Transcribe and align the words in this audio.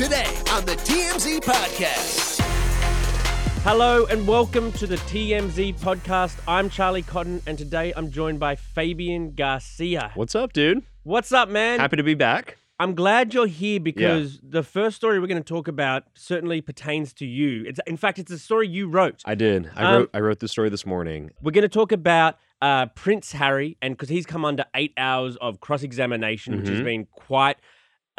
Today 0.00 0.24
on 0.52 0.64
the 0.64 0.76
TMZ 0.76 1.40
Podcast. 1.40 2.40
Hello 3.64 4.06
and 4.06 4.26
welcome 4.26 4.72
to 4.72 4.86
the 4.86 4.96
TMZ 4.96 5.78
podcast. 5.78 6.38
I'm 6.48 6.70
Charlie 6.70 7.02
Cotton, 7.02 7.42
and 7.46 7.58
today 7.58 7.92
I'm 7.94 8.10
joined 8.10 8.40
by 8.40 8.56
Fabian 8.56 9.34
Garcia. 9.34 10.12
What's 10.14 10.34
up, 10.34 10.54
dude? 10.54 10.84
What's 11.02 11.32
up, 11.32 11.50
man? 11.50 11.80
Happy 11.80 11.96
to 11.98 12.02
be 12.02 12.14
back. 12.14 12.56
I'm 12.78 12.94
glad 12.94 13.34
you're 13.34 13.46
here 13.46 13.78
because 13.78 14.40
the 14.42 14.62
first 14.62 14.96
story 14.96 15.20
we're 15.20 15.26
going 15.26 15.42
to 15.42 15.46
talk 15.46 15.68
about 15.68 16.04
certainly 16.14 16.62
pertains 16.62 17.12
to 17.14 17.26
you. 17.26 17.64
It's 17.66 17.78
in 17.86 17.98
fact, 17.98 18.18
it's 18.18 18.32
a 18.32 18.38
story 18.38 18.68
you 18.68 18.88
wrote. 18.88 19.20
I 19.26 19.34
did. 19.34 19.70
I 19.76 19.84
Um, 19.84 19.94
wrote. 19.96 20.10
I 20.14 20.20
wrote 20.20 20.40
the 20.40 20.48
story 20.48 20.70
this 20.70 20.86
morning. 20.86 21.30
We're 21.42 21.50
going 21.52 21.60
to 21.62 21.68
talk 21.68 21.92
about 21.92 22.38
uh, 22.62 22.86
Prince 22.86 23.32
Harry, 23.32 23.76
and 23.82 23.94
because 23.94 24.08
he's 24.08 24.24
come 24.24 24.46
under 24.46 24.64
eight 24.74 24.94
hours 24.96 25.36
of 25.36 25.60
cross 25.60 25.82
examination, 25.82 26.56
which 26.58 26.68
has 26.68 26.80
Mhm. 26.80 26.84
been 26.84 27.06
quite 27.12 27.56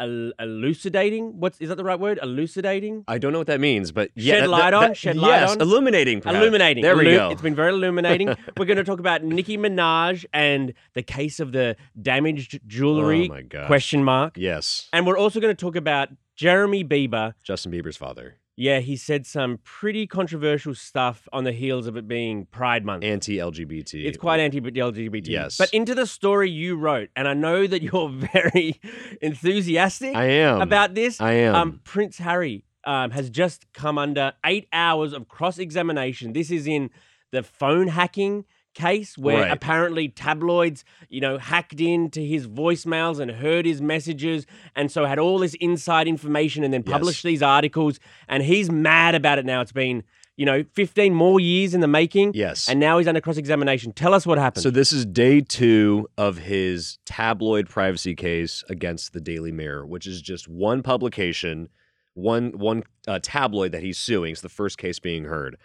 el- 0.02 0.32
elucidating. 0.40 1.38
What's 1.40 1.60
is 1.60 1.68
that 1.68 1.76
the 1.76 1.84
right 1.84 1.98
word? 1.98 2.18
Elucidating. 2.22 3.04
I 3.08 3.18
don't 3.18 3.32
know 3.32 3.38
what 3.38 3.46
that 3.46 3.60
means, 3.60 3.92
but 3.92 4.10
yeah, 4.14 4.34
Shed 4.34 4.42
that- 4.44 4.48
light 4.50 4.60
that- 4.70 4.74
on, 4.74 4.82
that- 4.88 4.96
shed 4.96 5.16
light 5.16 5.40
yes, 5.40 5.50
on. 5.52 5.60
illuminating. 5.60 6.20
perhaps. 6.20 6.38
Illuminating. 6.38 6.82
There 6.82 6.96
we 6.96 7.04
Illu- 7.04 7.16
go. 7.16 7.30
It's 7.30 7.42
been 7.42 7.54
very 7.54 7.72
illuminating. 7.72 8.28
We're 8.58 8.64
going 8.66 8.76
to 8.76 8.84
talk 8.84 8.98
about 9.00 9.22
Nicki 9.24 9.56
Minaj 9.58 10.24
and 10.32 10.74
the 10.94 11.02
case 11.02 11.40
of 11.40 11.52
the 11.52 11.76
damaged 12.00 12.60
jewelry. 12.66 13.28
Oh 13.30 13.34
my 13.34 13.42
gosh. 13.42 13.66
Question 13.66 14.04
mark. 14.04 14.36
yes, 14.36 14.88
And 14.92 15.06
we're 15.06 15.18
also 15.18 15.40
going 15.40 15.54
to 15.54 15.60
talk 15.60 15.76
about 15.76 16.08
Jeremy 16.36 16.84
Bieber. 16.84 17.34
Justin 17.42 17.72
Bieber's 17.72 17.96
father, 17.96 18.36
Yeah, 18.56 18.80
he 18.80 18.96
said 18.96 19.26
some 19.26 19.58
pretty 19.64 20.06
controversial 20.06 20.74
stuff 20.74 21.26
on 21.32 21.44
the 21.44 21.52
heels 21.52 21.86
of 21.86 21.96
it 21.96 22.06
being 22.06 22.46
Pride 22.46 22.84
Month. 22.84 23.02
anti-LGBT. 23.02 24.04
it's 24.04 24.18
quite 24.18 24.40
anti-LGBT. 24.40 25.26
Yes. 25.28 25.56
But 25.56 25.72
into 25.72 25.94
the 25.94 26.06
story 26.06 26.50
you 26.50 26.76
wrote, 26.76 27.08
and 27.16 27.26
I 27.26 27.34
know 27.34 27.66
that 27.66 27.82
you're 27.92 28.10
very 28.10 28.80
enthusiastic 29.22 30.14
I 30.14 30.24
am 30.24 30.60
about 30.60 30.94
this. 30.94 31.20
I 31.20 31.32
am. 31.32 31.54
Um, 31.54 31.80
Prince 31.84 32.18
Harry 32.18 32.64
um, 32.84 33.10
has 33.12 33.30
just 33.30 33.72
come 33.72 33.96
under 33.96 34.32
eight 34.44 34.68
hours 34.72 35.12
of 35.12 35.28
cross 35.28 35.58
examination. 35.58 36.32
This 36.32 36.50
is 36.50 36.66
in 36.66 36.90
the 37.30 37.42
phone 37.42 37.88
hacking 37.88 38.44
case 38.74 39.16
where 39.18 39.42
Right. 39.42 39.50
apparently 39.50 40.08
tabloids, 40.08 40.84
you 41.08 41.20
know, 41.20 41.38
hacked 41.38 41.80
into 41.80 42.20
his 42.20 42.46
voicemails 42.46 43.20
and 43.20 43.30
heard 43.30 43.66
his 43.66 43.80
messages 43.82 44.46
and 44.74 44.90
so 44.90 45.04
had 45.04 45.18
all 45.18 45.38
this 45.38 45.54
inside 45.54 46.08
information 46.08 46.64
and 46.64 46.72
then 46.72 46.82
Yes. 46.86 46.92
published 46.92 47.22
these 47.24 47.42
articles. 47.42 47.98
And 48.28 48.42
he's 48.42 48.70
mad 48.70 49.14
about 49.14 49.38
it 49.38 49.44
now. 49.44 49.60
It's 49.60 49.72
been, 49.72 50.02
you 50.36 50.46
know, 50.46 50.64
15 50.72 51.14
more 51.14 51.38
years 51.40 51.74
in 51.74 51.80
the 51.80 51.88
making. 51.88 52.32
yes. 52.34 52.68
And 52.68 52.80
now 52.80 52.98
he's 52.98 53.06
under 53.06 53.20
cross 53.20 53.36
examination. 53.36 53.92
Tell 53.92 54.14
us 54.14 54.26
what 54.26 54.38
happened. 54.38 54.62
so 54.62 54.70
this 54.70 54.92
is 54.92 55.04
day 55.04 55.40
two 55.42 56.08
of 56.16 56.38
his 56.38 56.98
tabloid 57.04 57.68
privacy 57.68 58.14
case 58.14 58.64
against 58.70 59.12
the 59.12 59.20
Daily 59.20 59.52
Mirror, 59.52 59.86
which 59.86 60.06
is 60.06 60.22
just 60.22 60.48
one 60.48 60.82
publication, 60.82 61.68
one 62.14 62.52
one 62.58 62.82
uh, 63.08 63.18
tabloid 63.22 63.72
that 63.72 63.82
he's 63.82 63.98
suing. 63.98 64.32
It's 64.32 64.40
the 64.40 64.48
first 64.48 64.78
case 64.78 64.98
being 64.98 65.24
heard. 65.24 65.56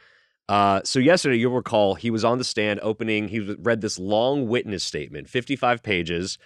Uh, 0.50 0.82
so 0.84 1.00
yesterday, 1.00 1.38
you'll 1.38 1.54
recall 1.54 1.96
he 1.96 2.10
was 2.10 2.24
on 2.24 2.38
the 2.38 2.44
stand 2.44 2.80
opening. 2.82 3.28
He 3.28 3.40
read 3.40 3.82
this 3.82 4.00
long 4.00 4.48
witness 4.48 4.84
statement, 4.84 5.30
55 5.30 5.84
pages, 5.84 6.38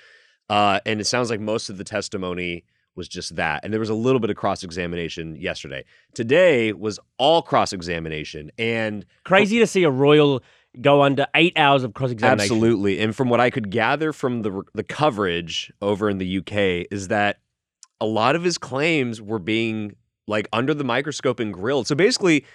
uh, 0.49 0.79
and 0.85 0.99
it 0.99 1.05
sounds 1.05 1.29
like 1.29 1.39
most 1.39 1.69
of 1.69 1.77
the 1.77 1.83
testimony 1.83 2.65
was 2.95 3.07
just 3.07 3.35
that. 3.35 3.63
And 3.63 3.71
there 3.71 3.79
was 3.79 3.89
a 3.89 3.95
little 3.95 4.19
bit 4.19 4.29
of 4.29 4.35
cross 4.35 4.63
examination 4.63 5.35
yesterday. 5.35 5.85
Today 6.13 6.73
was 6.73 6.99
all 7.17 7.41
cross 7.41 7.73
examination, 7.73 8.51
and 8.57 9.05
Crazy 9.23 9.59
to 9.59 9.67
see 9.67 9.83
a 9.83 9.91
royal 9.91 10.43
go 10.79 11.01
under 11.01 11.27
eight 11.35 11.57
hours 11.57 11.83
of 11.83 11.93
cross 11.93 12.11
examination. 12.11 12.55
Absolutely. 12.55 12.99
And 12.99 13.15
from 13.15 13.29
what 13.29 13.39
I 13.39 13.49
could 13.49 13.69
gather 13.69 14.13
from 14.13 14.41
the 14.41 14.63
the 14.73 14.83
coverage 14.83 15.71
over 15.81 16.09
in 16.09 16.17
the 16.17 16.37
UK 16.37 16.87
is 16.91 17.09
that 17.09 17.39
a 17.99 18.05
lot 18.05 18.35
of 18.35 18.43
his 18.43 18.57
claims 18.57 19.21
were 19.21 19.39
being 19.39 19.95
like 20.27 20.47
under 20.53 20.73
the 20.73 20.83
microscope 20.83 21.39
and 21.39 21.53
grilled. 21.53 21.87
So 21.87 21.95
basically 21.95 22.45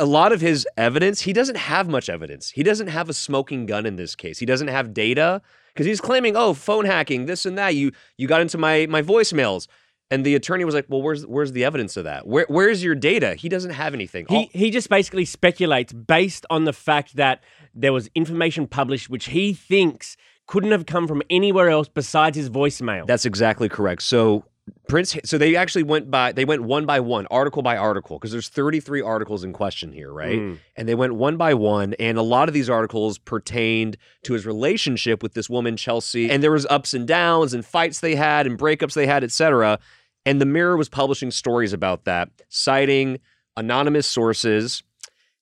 a 0.00 0.04
lot 0.06 0.32
of 0.32 0.40
his 0.40 0.66
evidence, 0.76 1.20
he 1.22 1.32
doesn't 1.32 1.56
have 1.56 1.88
much 1.88 2.08
evidence. 2.08 2.50
He 2.50 2.62
doesn't 2.62 2.88
have 2.88 3.08
a 3.08 3.14
smoking 3.14 3.66
gun 3.66 3.86
in 3.86 3.96
this 3.96 4.14
case. 4.14 4.38
He 4.38 4.46
doesn't 4.46 4.68
have 4.68 4.92
data 4.92 5.40
because 5.72 5.86
he's 5.86 6.00
claiming, 6.00 6.36
"Oh, 6.36 6.54
phone 6.54 6.84
hacking, 6.84 7.26
this 7.26 7.46
and 7.46 7.56
that. 7.58 7.74
You 7.74 7.92
you 8.18 8.26
got 8.26 8.40
into 8.40 8.58
my 8.58 8.86
my 8.86 9.02
voicemails." 9.02 9.66
And 10.10 10.24
the 10.24 10.34
attorney 10.34 10.64
was 10.64 10.74
like, 10.74 10.86
"Well, 10.88 11.00
where's 11.00 11.24
where's 11.26 11.52
the 11.52 11.64
evidence 11.64 11.96
of 11.96 12.04
that? 12.04 12.26
Where 12.26 12.46
where's 12.48 12.82
your 12.82 12.94
data?" 12.94 13.34
He 13.34 13.48
doesn't 13.48 13.70
have 13.70 13.94
anything. 13.94 14.26
He 14.28 14.36
All- 14.36 14.48
he 14.52 14.70
just 14.70 14.88
basically 14.88 15.24
speculates 15.24 15.92
based 15.92 16.44
on 16.50 16.64
the 16.64 16.72
fact 16.72 17.16
that 17.16 17.42
there 17.74 17.92
was 17.92 18.10
information 18.14 18.66
published 18.66 19.08
which 19.08 19.26
he 19.26 19.52
thinks 19.52 20.16
couldn't 20.46 20.72
have 20.72 20.86
come 20.86 21.08
from 21.08 21.22
anywhere 21.30 21.70
else 21.70 21.88
besides 21.88 22.36
his 22.36 22.50
voicemail. 22.50 23.06
That's 23.06 23.24
exactly 23.24 23.68
correct. 23.68 24.02
So 24.02 24.44
Prince 24.88 25.16
so 25.24 25.36
they 25.36 25.56
actually 25.56 25.82
went 25.82 26.10
by 26.10 26.32
they 26.32 26.44
went 26.44 26.62
one 26.62 26.86
by 26.86 27.00
one, 27.00 27.26
article 27.26 27.62
by 27.62 27.76
article, 27.76 28.18
because 28.18 28.32
there's 28.32 28.48
33 28.48 29.02
articles 29.02 29.44
in 29.44 29.52
question 29.52 29.92
here, 29.92 30.10
right? 30.10 30.38
Mm. 30.38 30.58
And 30.76 30.88
they 30.88 30.94
went 30.94 31.14
one 31.14 31.36
by 31.36 31.52
one, 31.52 31.94
and 31.94 32.16
a 32.16 32.22
lot 32.22 32.48
of 32.48 32.54
these 32.54 32.70
articles 32.70 33.18
pertained 33.18 33.98
to 34.22 34.32
his 34.32 34.46
relationship 34.46 35.22
with 35.22 35.34
this 35.34 35.50
woman, 35.50 35.76
Chelsy. 35.76 36.30
And 36.30 36.42
there 36.42 36.52
was 36.52 36.66
ups 36.66 36.94
and 36.94 37.06
downs 37.06 37.52
and 37.52 37.64
fights 37.64 38.00
they 38.00 38.14
had 38.14 38.46
and 38.46 38.58
breakups 38.58 38.94
they 38.94 39.06
had, 39.06 39.22
etc. 39.22 39.78
And 40.24 40.40
the 40.40 40.46
Mirror 40.46 40.78
was 40.78 40.88
publishing 40.88 41.30
stories 41.30 41.74
about 41.74 42.04
that, 42.04 42.30
citing 42.48 43.20
anonymous 43.56 44.06
sources. 44.06 44.82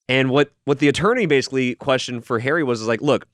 And 0.08 0.30
what 0.30 0.52
what 0.64 0.80
the 0.80 0.88
attorney 0.88 1.26
basically 1.26 1.76
questioned 1.76 2.24
for 2.24 2.40
Harry 2.40 2.64
was 2.64 2.80
is 2.80 2.88
like, 2.88 3.00
look, 3.00 3.26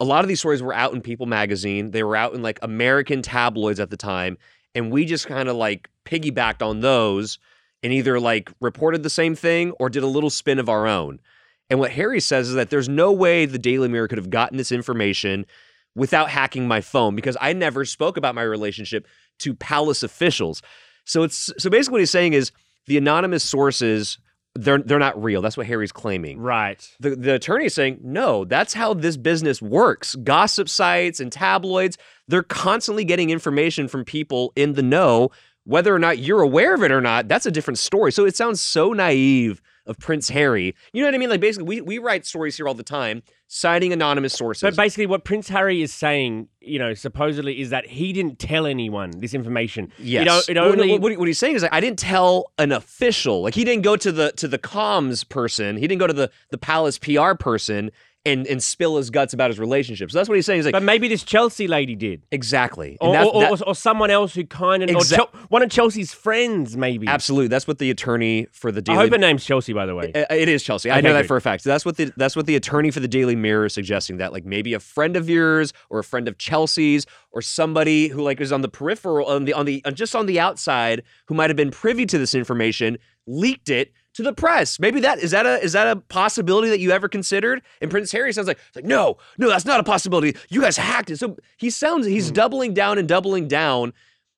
a 0.00 0.04
lot 0.04 0.24
of 0.24 0.28
these 0.28 0.38
stories 0.38 0.62
were 0.62 0.74
out 0.74 0.94
in 0.94 1.00
People 1.00 1.26
magazine. 1.26 1.90
They 1.90 2.02
were 2.02 2.16
out 2.16 2.34
in 2.34 2.42
like 2.42 2.58
American 2.62 3.22
tabloids 3.22 3.80
at 3.80 3.90
the 3.90 3.96
time. 3.96 4.38
And 4.74 4.90
we 4.90 5.04
just 5.04 5.26
kind 5.26 5.48
of 5.48 5.56
like 5.56 5.88
piggybacked 6.04 6.66
on 6.66 6.80
those 6.80 7.38
and 7.82 7.92
either 7.92 8.18
like 8.18 8.50
reported 8.60 9.02
the 9.02 9.10
same 9.10 9.34
thing 9.34 9.72
or 9.72 9.90
did 9.90 10.02
a 10.02 10.06
little 10.08 10.30
spin 10.30 10.58
of 10.58 10.68
our 10.68 10.86
own. 10.86 11.20
And 11.68 11.78
what 11.78 11.90
Harry 11.92 12.20
says 12.20 12.48
is 12.48 12.54
that 12.54 12.70
there's 12.70 12.88
no 12.88 13.12
way 13.12 13.46
the 13.46 13.58
Daily 13.58 13.88
Mirror 13.88 14.08
could 14.08 14.18
have 14.18 14.30
gotten 14.30 14.58
this 14.58 14.72
information 14.72 15.46
without 15.94 16.30
hacking 16.30 16.66
my 16.66 16.80
phone 16.80 17.16
because 17.16 17.36
I 17.40 17.52
never 17.52 17.84
spoke 17.84 18.16
about 18.16 18.34
my 18.34 18.42
relationship 18.42 19.06
to 19.40 19.54
palace 19.54 20.02
officials. 20.02 20.62
So 21.04 21.22
it's 21.22 21.50
so 21.58 21.70
basically 21.70 21.92
what 21.92 22.00
he's 22.00 22.10
saying 22.10 22.32
is 22.32 22.52
the 22.86 22.98
anonymous 22.98 23.44
sources 23.44 24.18
they're 24.54 24.78
they're 24.78 24.98
not 24.98 25.20
real. 25.22 25.40
That's 25.40 25.56
what 25.56 25.66
Harry's 25.66 25.92
claiming. 25.92 26.38
right. 26.38 26.86
The, 27.00 27.16
the 27.16 27.34
attorney 27.34 27.66
is 27.66 27.74
saying, 27.74 28.00
no, 28.02 28.44
that's 28.44 28.74
how 28.74 28.94
this 28.94 29.16
business 29.16 29.62
works. 29.62 30.14
Gossip 30.16 30.68
sites 30.68 31.20
and 31.20 31.32
tabloids, 31.32 31.96
they're 32.28 32.42
constantly 32.42 33.04
getting 33.04 33.30
information 33.30 33.88
from 33.88 34.04
people 34.04 34.52
in 34.56 34.74
the 34.74 34.82
know. 34.82 35.30
Whether 35.64 35.94
or 35.94 35.98
not 36.00 36.18
you're 36.18 36.42
aware 36.42 36.74
of 36.74 36.82
it 36.82 36.90
or 36.90 37.00
not, 37.00 37.28
that's 37.28 37.46
a 37.46 37.50
different 37.50 37.78
story. 37.78 38.10
So 38.10 38.24
it 38.24 38.36
sounds 38.36 38.60
so 38.60 38.92
naive 38.92 39.62
of 39.86 39.98
Prince 39.98 40.28
Harry. 40.28 40.74
You 40.92 41.02
know 41.02 41.08
what 41.08 41.14
I 41.14 41.18
mean? 41.18 41.30
Like 41.30 41.40
basically, 41.40 41.66
we, 41.66 41.80
we 41.80 41.98
write 41.98 42.24
stories 42.26 42.56
here 42.56 42.68
all 42.68 42.74
the 42.74 42.82
time, 42.82 43.22
citing 43.48 43.92
anonymous 43.92 44.32
sources. 44.32 44.62
But 44.62 44.76
basically, 44.76 45.06
what 45.06 45.24
Prince 45.24 45.48
Harry 45.48 45.82
is 45.82 45.92
saying, 45.92 46.48
you 46.60 46.78
know, 46.78 46.94
supposedly 46.94 47.60
is 47.60 47.70
that 47.70 47.86
he 47.86 48.12
didn't 48.12 48.38
tell 48.38 48.66
anyone 48.66 49.10
this 49.18 49.34
information. 49.34 49.92
Yes. 49.98 50.20
You 50.48 50.54
know, 50.54 50.62
it 50.62 50.68
Well, 50.68 50.76
no, 50.76 50.82
only. 50.82 50.98
what, 50.98 51.18
what 51.18 51.28
he's 51.28 51.38
saying 51.38 51.56
is 51.56 51.62
like 51.62 51.72
I 51.72 51.80
didn't 51.80 51.98
tell 51.98 52.52
an 52.58 52.72
official. 52.72 53.42
Like 53.42 53.54
he 53.54 53.64
didn't 53.64 53.82
go 53.82 53.96
to 53.96 54.12
the 54.12 54.32
to 54.32 54.48
the 54.48 54.58
comms 54.58 55.28
person. 55.28 55.76
He 55.76 55.86
didn't 55.88 56.00
go 56.00 56.06
to 56.06 56.12
the 56.12 56.30
the 56.50 56.58
palace 56.58 56.98
PR 56.98 57.34
person 57.34 57.90
and 58.24 58.46
and 58.46 58.62
spill 58.62 58.96
his 58.98 59.10
guts 59.10 59.32
about 59.34 59.50
his 59.50 59.58
relationship. 59.58 60.10
So 60.10 60.18
that's 60.18 60.28
what 60.28 60.36
he's 60.36 60.46
saying. 60.46 60.58
He's 60.58 60.64
like 60.66 60.72
but 60.72 60.82
maybe 60.84 61.08
this 61.08 61.24
Chelsy 61.24 61.66
lady 61.66 61.96
did. 61.96 62.22
exactly. 62.30 62.96
And 63.00 63.16
Or, 63.16 63.34
or, 63.34 63.48
or, 63.50 63.58
or 63.68 63.74
someone 63.74 64.10
else 64.10 64.34
who 64.34 64.44
kind 64.46 64.82
of. 64.82 64.88
Exa- 64.90 64.94
or 65.12 65.16
Chel- 65.16 65.30
one 65.48 65.62
of 65.62 65.70
Chelsy's 65.70 66.12
friends, 66.14 66.76
maybe. 66.76 67.08
absolutely. 67.08 67.48
That's 67.48 67.66
what 67.66 67.78
the 67.78 67.90
attorney 67.90 68.46
for 68.52 68.70
the 68.70 68.82
I 68.90 68.94
hope 68.94 69.10
her 69.10 69.18
name's 69.18 69.44
Chelsy, 69.44 69.72
by 69.72 69.86
the 69.86 69.94
way. 69.96 70.12
Uh, 70.14 70.24
It 70.34 70.48
is 70.48 70.62
Chelsy. 70.62 70.90
I 70.90 70.98
Okay, 70.98 71.08
know 71.08 71.14
that 71.14 71.26
for 71.26 71.36
a 71.36 71.40
fact. 71.40 71.64
So 71.64 71.70
that's 71.70 71.84
what 71.84 71.96
the 71.96 72.12
that's 72.16 72.36
what 72.36 72.46
the 72.46 72.54
attorney 72.56 72.90
for 72.92 73.00
the 73.00 73.08
Daily 73.08 73.34
Mirror 73.34 73.66
is 73.66 73.74
suggesting 73.74 74.18
that 74.18 74.32
like 74.32 74.44
maybe 74.44 74.72
a 74.74 74.80
friend 74.80 75.16
of 75.16 75.28
yours 75.28 75.72
or 75.90 75.98
a 75.98 76.04
friend 76.04 76.28
of 76.28 76.38
Chelsy's 76.38 77.06
or 77.32 77.42
somebody 77.42 78.08
who 78.08 78.22
like 78.22 78.40
is 78.40 78.52
on 78.52 78.60
the 78.62 78.68
peripheral 78.68 79.26
on 79.26 79.46
the 79.46 79.52
on 79.52 79.66
the 79.66 79.82
just 79.94 80.14
on 80.14 80.26
the 80.26 80.38
outside 80.38 81.02
who 81.26 81.34
might 81.34 81.50
have 81.50 81.56
been 81.56 81.70
privy 81.72 82.06
to 82.06 82.18
this 82.18 82.34
information 82.34 82.98
leaked 83.26 83.68
it 83.68 83.92
to 84.14 84.22
the 84.22 84.32
press. 84.32 84.78
Maybe 84.78 85.00
that 85.00 85.18
is 85.18 85.30
that 85.30 85.46
a 85.46 85.62
is 85.62 85.72
that 85.72 85.86
a 85.86 85.96
possibility 85.96 86.68
that 86.70 86.80
you 86.80 86.90
ever 86.90 87.08
considered? 87.08 87.62
And 87.80 87.90
Prince 87.90 88.12
Harry 88.12 88.32
sounds 88.32 88.48
like 88.48 88.58
like 88.74 88.84
no, 88.84 89.16
no, 89.38 89.48
that's 89.48 89.64
not 89.64 89.80
a 89.80 89.84
possibility. 89.84 90.36
You 90.48 90.60
guys 90.60 90.76
hacked 90.76 91.10
it. 91.10 91.18
So 91.18 91.36
he 91.56 91.70
sounds 91.70 92.06
he's 92.06 92.28
Hmm. 92.28 92.34
doubling 92.34 92.74
down 92.74 92.98
and 92.98 93.08
doubling 93.08 93.48
down, 93.48 93.92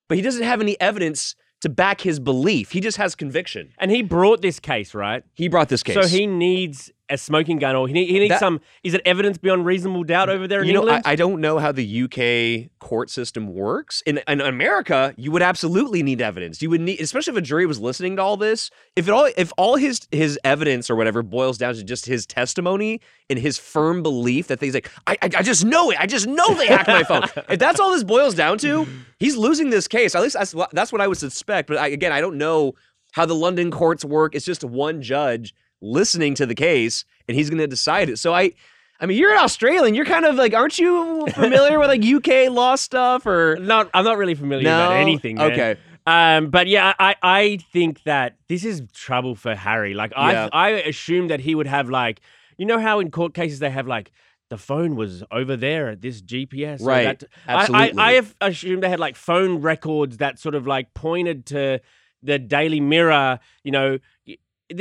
but 0.08 0.16
he 0.16 0.22
doesn't 0.22 0.42
have 0.42 0.60
any 0.60 0.80
evidence 0.80 1.34
to 1.62 1.68
back 1.68 2.02
his 2.02 2.20
belief. 2.20 2.72
He 2.72 2.80
just 2.80 2.98
has 2.98 3.14
conviction. 3.14 3.70
And 3.78 3.90
he 3.90 4.02
brought 4.02 4.42
this 4.42 4.60
case, 4.60 4.94
right? 4.94 5.24
He 5.32 5.48
brought 5.48 5.70
this 5.70 5.82
case. 5.82 5.94
So 5.94 6.06
he 6.06 6.26
needs 6.26 6.92
a 7.10 7.18
smoking 7.18 7.58
gun, 7.58 7.76
or 7.76 7.86
he, 7.86 7.92
need, 7.92 8.08
he 8.08 8.18
needs 8.18 8.30
That- 8.30 8.40
some. 8.40 8.60
Is 8.82 8.94
it 8.94 9.02
evidence 9.04 9.36
beyond 9.36 9.66
reasonable 9.66 10.04
doubt 10.04 10.30
over 10.30 10.48
there 10.48 10.62
in 10.62 10.68
you 10.68 10.72
know, 10.72 10.80
I, 10.80 10.82
England? 10.82 11.02
I 11.06 11.16
don't 11.16 11.40
know 11.40 11.58
how 11.58 11.70
the 11.70 12.02
UK 12.04 12.70
court 12.78 13.10
system 13.10 13.52
works. 13.54 14.02
In, 14.06 14.20
in 14.26 14.40
America, 14.40 15.14
you 15.16 15.30
would 15.30 15.42
absolutely 15.42 16.02
need 16.02 16.22
evidence. 16.22 16.62
You 16.62 16.70
would 16.70 16.80
need, 16.80 17.00
especially 17.00 17.32
if 17.32 17.36
a 17.38 17.42
jury 17.42 17.66
was 17.66 17.78
listening 17.78 18.16
to 18.16 18.22
all 18.22 18.36
this. 18.36 18.70
If 18.96 19.06
it 19.06 19.10
all, 19.10 19.28
if 19.36 19.52
all 19.58 19.76
his 19.76 20.06
his 20.10 20.38
evidence 20.44 20.88
or 20.88 20.96
whatever 20.96 21.22
boils 21.22 21.58
down 21.58 21.74
to 21.74 21.84
just 21.84 22.06
his 22.06 22.26
testimony 22.26 23.00
and 23.28 23.38
his 23.38 23.58
firm 23.58 24.02
belief 24.02 24.46
that 24.48 24.58
things 24.58 24.74
like, 24.74 24.90
I, 25.06 25.12
I, 25.20 25.30
I 25.38 25.42
just 25.42 25.64
know 25.64 25.90
it. 25.90 26.00
I 26.00 26.06
just 26.06 26.26
know 26.26 26.54
they 26.54 26.66
hacked 26.66 26.88
my 26.88 27.04
phone. 27.04 27.24
if 27.50 27.58
that's 27.58 27.80
all 27.80 27.92
this 27.92 28.04
boils 28.04 28.34
down 28.34 28.58
to, 28.58 28.86
he's 29.18 29.36
losing 29.36 29.70
this 29.70 29.88
case. 29.88 30.14
At 30.14 30.22
least 30.22 30.36
that's 30.38 30.54
what, 30.54 30.70
that's 30.70 30.92
what 30.92 31.00
I 31.00 31.08
would 31.08 31.18
suspect. 31.18 31.68
But 31.68 31.76
I, 31.78 31.88
again, 31.88 32.12
I 32.12 32.20
don't 32.20 32.38
know 32.38 32.74
how 33.12 33.26
the 33.26 33.34
London 33.34 33.70
courts 33.70 34.04
work. 34.04 34.34
It's 34.34 34.44
just 34.44 34.64
one 34.64 35.00
judge 35.02 35.54
listening 35.84 36.34
to 36.36 36.46
the 36.46 36.54
case, 36.54 37.04
and 37.28 37.36
he's 37.36 37.50
going 37.50 37.58
to 37.60 37.66
decide 37.66 38.08
it. 38.08 38.18
So 38.18 38.34
I. 38.34 38.52
I 39.00 39.06
mean, 39.06 39.18
you're 39.18 39.32
an 39.32 39.38
Australian. 39.40 39.96
You're 39.96 40.04
kind 40.04 40.24
of 40.24 40.36
like, 40.36 40.54
aren't 40.54 40.78
you 40.78 41.26
familiar 41.34 41.80
with 41.80 41.88
like 41.88 42.02
UK 42.04 42.48
law 42.50 42.76
stuff 42.76 43.26
or? 43.26 43.56
not, 43.60 43.90
I'm 43.92 44.04
not 44.04 44.16
really 44.18 44.36
familiar 44.36 44.62
No? 44.64 44.86
about 44.86 44.96
anything. 44.96 45.34
man. 45.36 45.50
Okay. 45.50 45.76
Um, 46.06 46.48
but 46.48 46.68
yeah, 46.68 46.94
I, 47.00 47.16
I 47.20 47.58
think 47.72 48.04
that 48.04 48.36
this 48.48 48.64
is 48.64 48.82
trouble 48.94 49.34
for 49.34 49.56
Harry. 49.56 49.94
Like 49.94 50.12
Yeah. 50.12 50.48
I 50.52 50.66
I 50.66 50.68
assumed 50.70 51.30
that 51.30 51.40
he 51.40 51.56
would 51.56 51.66
have 51.66 51.90
like 51.90 52.20
you 52.56 52.66
know 52.66 52.78
how 52.78 53.00
in 53.00 53.10
court 53.10 53.34
cases 53.34 53.58
they 53.58 53.68
have 53.68 53.88
like 53.88 54.12
the 54.48 54.56
phone 54.56 54.94
was 54.94 55.24
over 55.32 55.56
there 55.56 55.88
at 55.88 56.00
this 56.00 56.22
GPS. 56.22 56.80
Right. 56.80 57.18
that- 57.18 57.28
Absolutely. 57.48 57.98
I, 57.98 58.04
I, 58.04 58.10
I 58.10 58.12
have 58.12 58.34
assumed 58.40 58.84
they 58.84 58.88
had 58.90 59.00
like 59.00 59.16
phone 59.16 59.60
records 59.60 60.18
that 60.18 60.38
sort 60.38 60.54
of 60.54 60.68
like 60.68 60.94
pointed 60.94 61.46
to 61.46 61.80
the 62.22 62.38
Daily 62.38 62.80
Mirror, 62.80 63.40
you 63.64 63.72
know. 63.72 63.98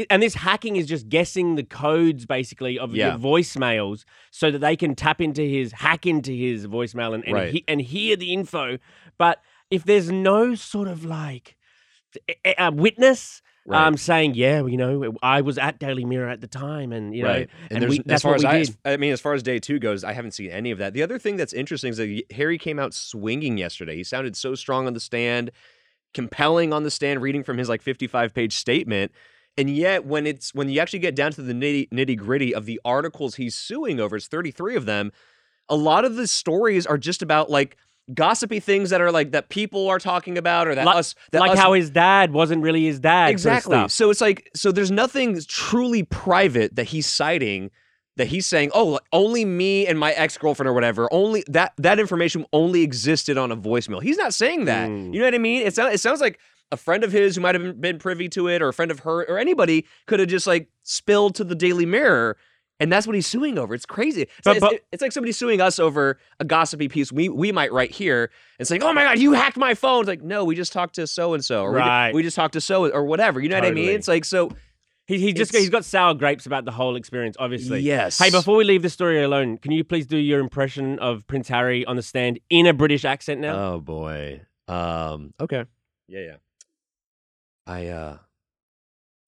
And 0.09 0.23
this 0.23 0.33
hacking 0.33 0.77
is 0.77 0.87
just 0.87 1.09
guessing 1.09 1.55
the 1.55 1.63
codes 1.63 2.25
basically 2.25 2.79
of 2.79 2.95
Yeah. 2.95 3.09
your 3.09 3.17
voicemails 3.17 4.05
so 4.31 4.49
that 4.49 4.59
they 4.59 4.75
can 4.75 4.95
tap 4.95 5.19
into 5.19 5.41
his 5.41 5.73
hack 5.73 6.05
into 6.05 6.31
his 6.31 6.67
voicemail 6.67 7.13
and 7.13 7.23
and, 7.25 7.33
Right. 7.33 7.51
he, 7.53 7.63
and 7.67 7.81
hear 7.81 8.15
the 8.15 8.33
info. 8.33 8.77
But 9.17 9.41
if 9.69 9.83
there's 9.83 10.09
no 10.11 10.55
sort 10.55 10.87
of 10.87 11.03
like 11.03 11.57
a, 12.45 12.55
a 12.65 12.71
witness 12.71 13.41
Right. 13.65 13.87
um, 13.87 13.95
saying, 13.95 14.35
yeah, 14.35 14.59
well, 14.59 14.67
you 14.69 14.75
know, 14.75 15.13
I 15.23 15.39
was 15.39 15.57
at 15.57 15.79
Daily 15.79 16.03
Mirror 16.03 16.27
at 16.27 16.41
the 16.41 16.47
time, 16.47 16.91
and 16.91 17.15
you 17.15 17.23
know, 17.23 17.29
right. 17.29 17.49
and, 17.71 17.81
there's 17.81 17.91
we, 17.91 17.99
as 17.99 18.03
that's 18.05 18.21
far 18.23 18.31
what 18.33 18.39
as 18.39 18.43
we 18.43 18.49
I, 18.49 18.63
did. 18.63 18.77
I 18.83 18.97
mean, 18.97 19.13
as 19.13 19.21
far 19.21 19.33
as 19.35 19.41
day 19.41 19.57
two 19.57 19.79
goes, 19.79 20.03
I 20.03 20.11
haven't 20.11 20.31
seen 20.31 20.51
any 20.51 20.71
of 20.71 20.79
that. 20.79 20.91
The 20.93 21.01
other 21.01 21.17
thing 21.17 21.37
that's 21.37 21.53
interesting 21.53 21.91
is 21.91 21.97
that 21.97 22.23
Harry 22.31 22.57
came 22.57 22.77
out 22.77 22.93
swinging 22.93 23.57
yesterday. 23.57 23.95
He 23.95 24.03
sounded 24.03 24.35
so 24.35 24.53
strong 24.55 24.85
on 24.85 24.93
the 24.93 24.99
stand, 24.99 25.49
compelling 26.13 26.73
on 26.73 26.83
the 26.83 26.91
stand, 26.91 27.21
reading 27.21 27.41
from 27.41 27.57
his 27.57 27.69
like 27.69 27.81
55 27.81 28.33
page 28.33 28.53
statement. 28.53 29.13
And 29.57 29.69
yet, 29.69 30.05
when 30.05 30.25
it's 30.25 30.53
when 30.53 30.67
you 30.69 30.79
actually 30.79 30.99
get 30.99 31.15
down 31.15 31.31
to 31.33 31.41
the 31.41 31.53
nitty 31.53 31.89
nitty 31.89 32.17
gritty 32.17 32.55
of 32.55 32.65
the 32.65 32.79
articles 32.83 33.35
he's 33.35 33.55
suing 33.55 33.99
over, 33.99 34.15
it's 34.15 34.27
33 34.27 34.75
of 34.75 34.85
them. 34.85 35.11
A 35.69 35.75
lot 35.75 36.05
of 36.05 36.15
the 36.15 36.27
stories 36.27 36.85
are 36.87 36.97
just 36.97 37.21
about 37.21 37.49
like 37.49 37.77
gossipy 38.13 38.59
things 38.59 38.89
that 38.89 38.99
are 38.99 39.11
like 39.11 39.31
that 39.31 39.49
people 39.49 39.87
are 39.89 39.99
talking 39.99 40.37
about 40.37 40.67
or 40.67 40.75
that 40.75 40.85
Like- 40.85 40.97
us 40.97 41.15
that 41.31 41.39
like 41.39 41.51
us 41.51 41.59
how 41.59 41.73
his 41.73 41.89
dad 41.89 42.33
wasn't 42.33 42.61
really 42.63 42.83
his 42.83 42.99
dad. 42.99 43.27
sort 43.39 43.53
of 43.53 43.57
exactly. 43.59 43.89
So 43.89 44.09
it's 44.09 44.19
like 44.21 44.49
so 44.55 44.71
there's 44.71 44.91
nothing 44.91 45.39
truly 45.47 46.03
private 46.03 46.75
that 46.75 46.85
he's 46.85 47.05
citing 47.07 47.69
that 48.17 48.27
he's 48.27 48.45
saying, 48.45 48.69
"Oh, 48.75 48.99
only 49.11 49.43
me 49.45 49.87
and 49.87 49.97
my 49.97 50.11
ex-girlfriend 50.11 50.67
or 50.69 50.73
whatever, 50.73 51.07
only 51.11 51.43
that 51.47 51.73
that 51.77 51.99
information 51.99 52.45
only 52.53 52.81
existed 52.81 53.37
on 53.37 53.51
a 53.51 53.57
voicemail." 53.57 54.01
He's 54.03 54.17
not 54.17 54.33
saying 54.33 54.65
that. 54.65 54.89
Mm. 54.89 55.13
You 55.13 55.19
know 55.19 55.25
what 55.25 55.33
I 55.35 55.39
mean? 55.39 55.65
It 55.65 55.73
sounds 55.73 55.93
it 55.95 55.99
sounds 55.99 56.21
like 56.21 56.39
a 56.73 56.77
friend 56.77 57.03
of 57.03 57.11
his 57.11 57.35
who 57.35 57.41
might 57.41 57.55
have 57.55 57.79
been- 57.79 57.99
privy 57.99 58.27
to 58.29 58.47
it 58.47 58.61
or 58.61 58.67
a 58.69 58.73
friend 58.73 58.91
of 58.91 58.99
her 58.99 59.23
or 59.29 59.37
anybody 59.37 59.85
could 60.07 60.19
have 60.19 60.29
just 60.29 60.47
like 60.47 60.67
spilled 60.83 61.35
to 61.35 61.43
the 61.43 61.55
Daily 61.55 61.85
Mirror 61.85 62.37
and 62.79 62.91
that's 62.91 63.05
what 63.05 63.15
he's 63.15 63.27
suing 63.27 63.57
over. 63.59 63.73
It's 63.75 63.85
crazy. 63.85 64.23
It's, 64.23 64.31
But- 64.43 64.59
but- 64.59 64.79
it's 64.91 65.01
like 65.01 65.11
somebody 65.11 65.31
suing 65.31 65.61
us 65.61 65.77
over 65.79 66.17
a 66.39 66.45
gossipy 66.45 66.87
piece 66.89 67.11
we 67.11 67.29
we 67.29 67.51
might 67.51 67.71
write 67.71 67.91
here 67.91 68.31
and 68.59 68.67
saying, 68.67 68.81
"Oh 68.83 68.91
my 68.93 69.03
god, 69.03 69.19
you 69.19 69.33
hacked 69.33 69.57
my 69.57 69.73
phone." 69.75 70.01
It's 70.01 70.07
like, 70.09 70.23
"No, 70.23 70.43
we 70.43 70.55
just 70.55 70.73
talked 70.73 70.95
to 70.95 71.05
so 71.07 71.33
and 71.35 71.45
so 71.45 71.61
or 71.63 71.71
we, 71.71 71.77
Right. 71.77 72.09
ju- 72.11 72.15
we 72.15 72.23
just 72.23 72.35
talked 72.35 72.53
to 72.53 72.61
so 72.61 72.89
or 72.91 73.05
whatever." 73.05 73.39
You 73.39 73.47
know 73.49 73.55
what 73.57 73.65
I 73.65 73.71
mean? 73.71 73.89
It's 73.89 74.07
like 74.07 74.25
so 74.25 74.51
He, 75.05 75.19
he 75.19 75.33
just 75.33 75.53
he's 75.55 75.69
got 75.69 75.83
sour 75.85 76.13
grapes 76.13 76.45
about 76.45 76.63
the 76.65 76.71
whole 76.71 76.95
experience. 76.95 77.35
Obviously, 77.37 77.81
Yes. 77.81 78.17
Hey, 78.17 78.29
before 78.31 78.55
we 78.55 78.63
leave 78.63 78.81
the 78.81 78.89
story 78.89 79.21
alone, 79.21 79.57
can 79.57 79.71
you 79.73 79.83
please 79.83 80.07
do 80.07 80.17
your 80.17 80.39
impression 80.39 80.97
of 80.99 81.27
Prince 81.27 81.49
Harry 81.49 81.85
on 81.85 81.95
the 81.97 82.01
stand 82.01 82.39
in 82.49 82.65
a 82.65 82.73
British 82.73 83.03
accent 83.05 83.39
now? 83.41 83.73
Oh 83.75 83.79
boy. 83.81 84.41
Um 84.67 85.33
okay. 85.39 85.65
Yeah, 86.07 86.19
yeah. 86.21 86.35
I 87.65 87.87
uh 87.87 88.17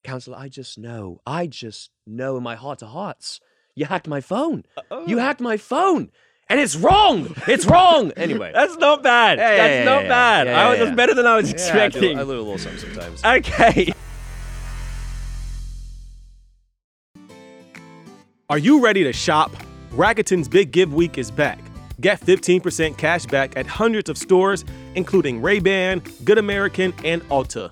Counselor, 0.03 0.37
I 0.37 0.49
just 0.49 0.77
know. 0.77 1.19
I 1.25 1.47
just 1.47 1.89
know 2.05 2.37
in 2.37 2.43
my 2.43 2.55
heart 2.55 2.81
of 2.83 2.89
hearts. 2.89 3.39
You 3.75 3.85
hacked 3.85 4.07
my 4.07 4.21
phone. 4.21 4.63
You 5.07 5.17
hacked 5.17 5.41
my 5.41 5.57
phone. 5.57 6.11
And 6.47 6.59
it's 6.59 6.75
wrong. 6.75 7.33
It's 7.47 7.65
wrong. 7.65 8.11
Anyway. 8.15 8.51
That's 8.53 8.77
not 8.77 9.01
bad. 9.01 9.39
Yeah, 9.39 9.49
yeah, 9.49 9.57
That's 9.57 9.73
yeah, 9.79 9.83
not 9.83 10.03
yeah. 10.03 10.09
bad. 10.09 10.47
Yeah, 10.47 10.59
I 10.61 10.69
was, 10.69 10.77
That's 10.79 10.89
yeah. 10.91 10.95
better 10.95 11.13
than 11.15 11.25
I 11.25 11.35
was 11.37 11.45
Yeah, 11.49 11.55
I 11.55 11.57
do- 11.57 11.63
expecting. 11.63 12.19
I 12.19 12.21
live 12.21 12.37
a 12.37 12.41
little 12.41 12.57
something 12.59 12.79
sometimes. 12.79 13.23
okay. 13.25 13.91
Are 18.49 18.59
you 18.59 18.83
ready 18.83 19.03
to 19.03 19.11
shop? 19.13 19.51
Rakuten's 19.91 20.47
Big 20.47 20.71
Give 20.71 20.93
Week 20.93 21.17
is 21.17 21.31
back. 21.31 21.59
Get 21.99 22.19
15% 22.21 22.95
cash 22.97 23.25
back 23.25 23.57
at 23.57 23.65
hundreds 23.65 24.09
of 24.09 24.17
stores, 24.17 24.63
including 24.93 25.41
Ray-Ban, 25.41 26.03
Good 26.25 26.37
American, 26.37 26.93
and 27.03 27.21
Ulta. 27.29 27.71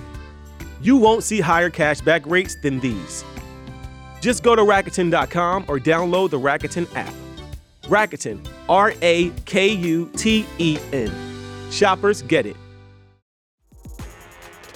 You 0.81 0.97
won't 0.97 1.23
see 1.23 1.39
higher 1.39 1.69
cashback 1.69 2.29
rates 2.29 2.55
than 2.55 2.79
these. 2.79 3.23
Just 4.19 4.43
go 4.43 4.55
to 4.55 4.61
Rakuten.com 4.63 5.65
or 5.67 5.79
download 5.79 6.31
the 6.31 6.39
Rakuten 6.39 6.87
app. 6.95 7.13
Rakuten, 7.83 8.45
R 8.69 8.93
A 9.01 9.29
K 9.45 9.69
U 9.69 10.09
T 10.15 10.45
E 10.57 10.77
N. 10.91 11.11
Shoppers 11.71 12.21
get 12.23 12.45
it. 12.45 12.55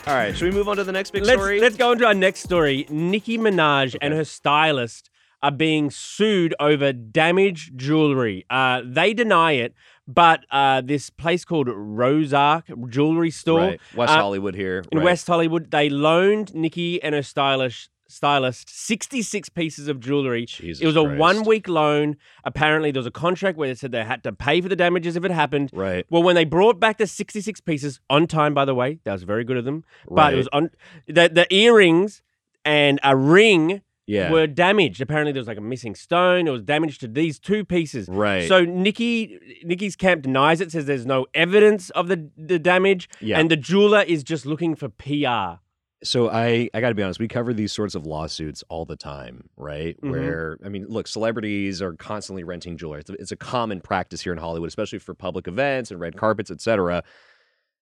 All 0.07 0.13
right, 0.13 0.37
should 0.37 0.51
we 0.51 0.55
move 0.55 0.67
on 0.67 0.77
to 0.77 0.83
the 0.83 0.91
next 0.91 1.11
big 1.11 1.23
Let's, 1.23 1.41
story? 1.41 1.59
let's 1.59 1.75
go 1.77 1.91
into 1.91 2.05
our 2.05 2.13
next 2.13 2.41
story. 2.41 2.85
Nicki 2.89 3.39
Minaj 3.39 3.95
and 4.01 4.13
her 4.13 4.23
stylist 4.23 5.09
are 5.45 5.51
being 5.51 5.91
sued 5.91 6.55
over 6.59 6.91
damaged 6.91 7.77
jewelry. 7.77 8.43
Uh, 8.49 8.81
they 8.83 9.13
deny 9.13 9.51
it, 9.51 9.75
but 10.07 10.43
uh, 10.49 10.81
this 10.81 11.11
place 11.11 11.45
called 11.45 11.67
Rosark 11.67 12.65
Jewelry 12.89 13.29
Store 13.29 13.59
right. 13.59 13.81
West 13.95 14.11
uh, 14.11 14.17
Hollywood 14.21 14.55
here. 14.55 14.83
in 14.91 14.97
right. 14.97 15.05
West 15.05 15.27
Hollywood, 15.27 15.69
they 15.69 15.87
loaned 15.87 16.55
Nicki 16.55 17.01
and 17.03 17.13
her 17.13 17.21
stylish 17.21 17.89
stylist 18.07 18.69
66 18.69 19.49
pieces 19.49 19.87
of 19.87 19.99
jewelry. 19.99 20.47
Jesus 20.47 20.81
it 20.81 20.87
was 20.87 20.95
a 20.95 21.03
Christ. 21.03 21.19
one 21.19 21.43
week 21.43 21.67
loan. 21.67 22.17
Apparently, 22.43 22.89
there 22.89 22.99
was 22.99 23.05
a 23.05 23.11
contract 23.11 23.55
where 23.55 23.67
they 23.67 23.75
said 23.75 23.91
they 23.91 24.03
had 24.03 24.23
to 24.23 24.31
pay 24.33 24.61
for 24.61 24.69
the 24.69 24.75
damages 24.75 25.15
if 25.15 25.23
it 25.23 25.29
happened. 25.31 25.69
Right. 25.73 26.07
Well, 26.09 26.23
when 26.23 26.33
they 26.33 26.45
brought 26.45 26.79
back 26.79 26.97
the 26.97 27.05
66 27.05 27.61
pieces 27.61 27.99
on 28.09 28.25
time, 28.25 28.55
by 28.55 28.65
the 28.65 28.73
way, 28.73 28.99
that 29.03 29.13
was 29.13 29.21
very 29.21 29.43
good 29.43 29.57
of 29.57 29.65
them. 29.65 29.83
Right. 30.07 30.23
But 30.23 30.33
it 30.33 30.37
was 30.37 30.49
on 30.51 30.71
the, 31.05 31.29
the 31.31 31.53
earrings 31.53 32.23
and 32.63 32.99
a 33.03 33.15
ring 33.15 33.81
Yeah. 34.07 34.31
were 34.31 34.45
damaged. 34.47 35.01
Apparently, 35.01 35.31
there 35.31 35.39
was 35.39 35.47
like 35.47 35.57
a 35.57 35.61
missing 35.61 35.95
stone. 35.95 36.47
It 36.47 36.51
was 36.51 36.61
damaged 36.61 37.01
to 37.01 37.07
these 37.07 37.39
two 37.39 37.65
pieces. 37.65 38.07
Right. 38.07 38.47
So 38.47 38.63
Nicki, 38.63 39.39
Nicki's 39.63 39.95
camp 39.95 40.21
denies 40.23 40.61
it, 40.61 40.71
says 40.71 40.85
there's 40.85 41.05
no 41.05 41.25
evidence 41.33 41.89
of 41.91 42.07
the 42.07 42.29
the 42.37 42.59
damage, 42.59 43.09
Yeah. 43.19 43.39
and 43.39 43.49
the 43.49 43.57
jeweler 43.57 44.01
is 44.01 44.23
just 44.23 44.45
looking 44.45 44.75
for 44.75 44.89
PR. 44.89 45.59
So 46.03 46.29
I 46.29 46.69
I 46.73 46.81
got 46.81 46.89
to 46.89 46.95
be 46.95 47.01
honest, 47.01 47.19
we 47.19 47.27
cover 47.27 47.51
these 47.51 47.71
sorts 47.71 47.95
of 47.95 48.05
lawsuits 48.05 48.63
all 48.69 48.85
the 48.85 48.95
time, 48.95 49.49
right? 49.57 49.99
Mhm. 50.01 50.11
Where 50.11 50.57
I 50.63 50.69
mean, 50.69 50.85
look, 50.87 51.07
celebrities 51.07 51.81
are 51.81 51.93
constantly 51.93 52.43
renting 52.43 52.77
jewelry. 52.77 52.99
It's 52.99 53.09
a, 53.09 53.13
it's 53.13 53.31
a 53.31 53.35
common 53.35 53.81
practice 53.81 54.21
here 54.21 54.33
in 54.33 54.37
Hollywood, 54.37 54.67
especially 54.67 54.99
for 54.99 55.15
public 55.15 55.47
events 55.47 55.89
and 55.89 55.99
red 55.99 56.15
carpets, 56.15 56.51
etc. 56.51 57.03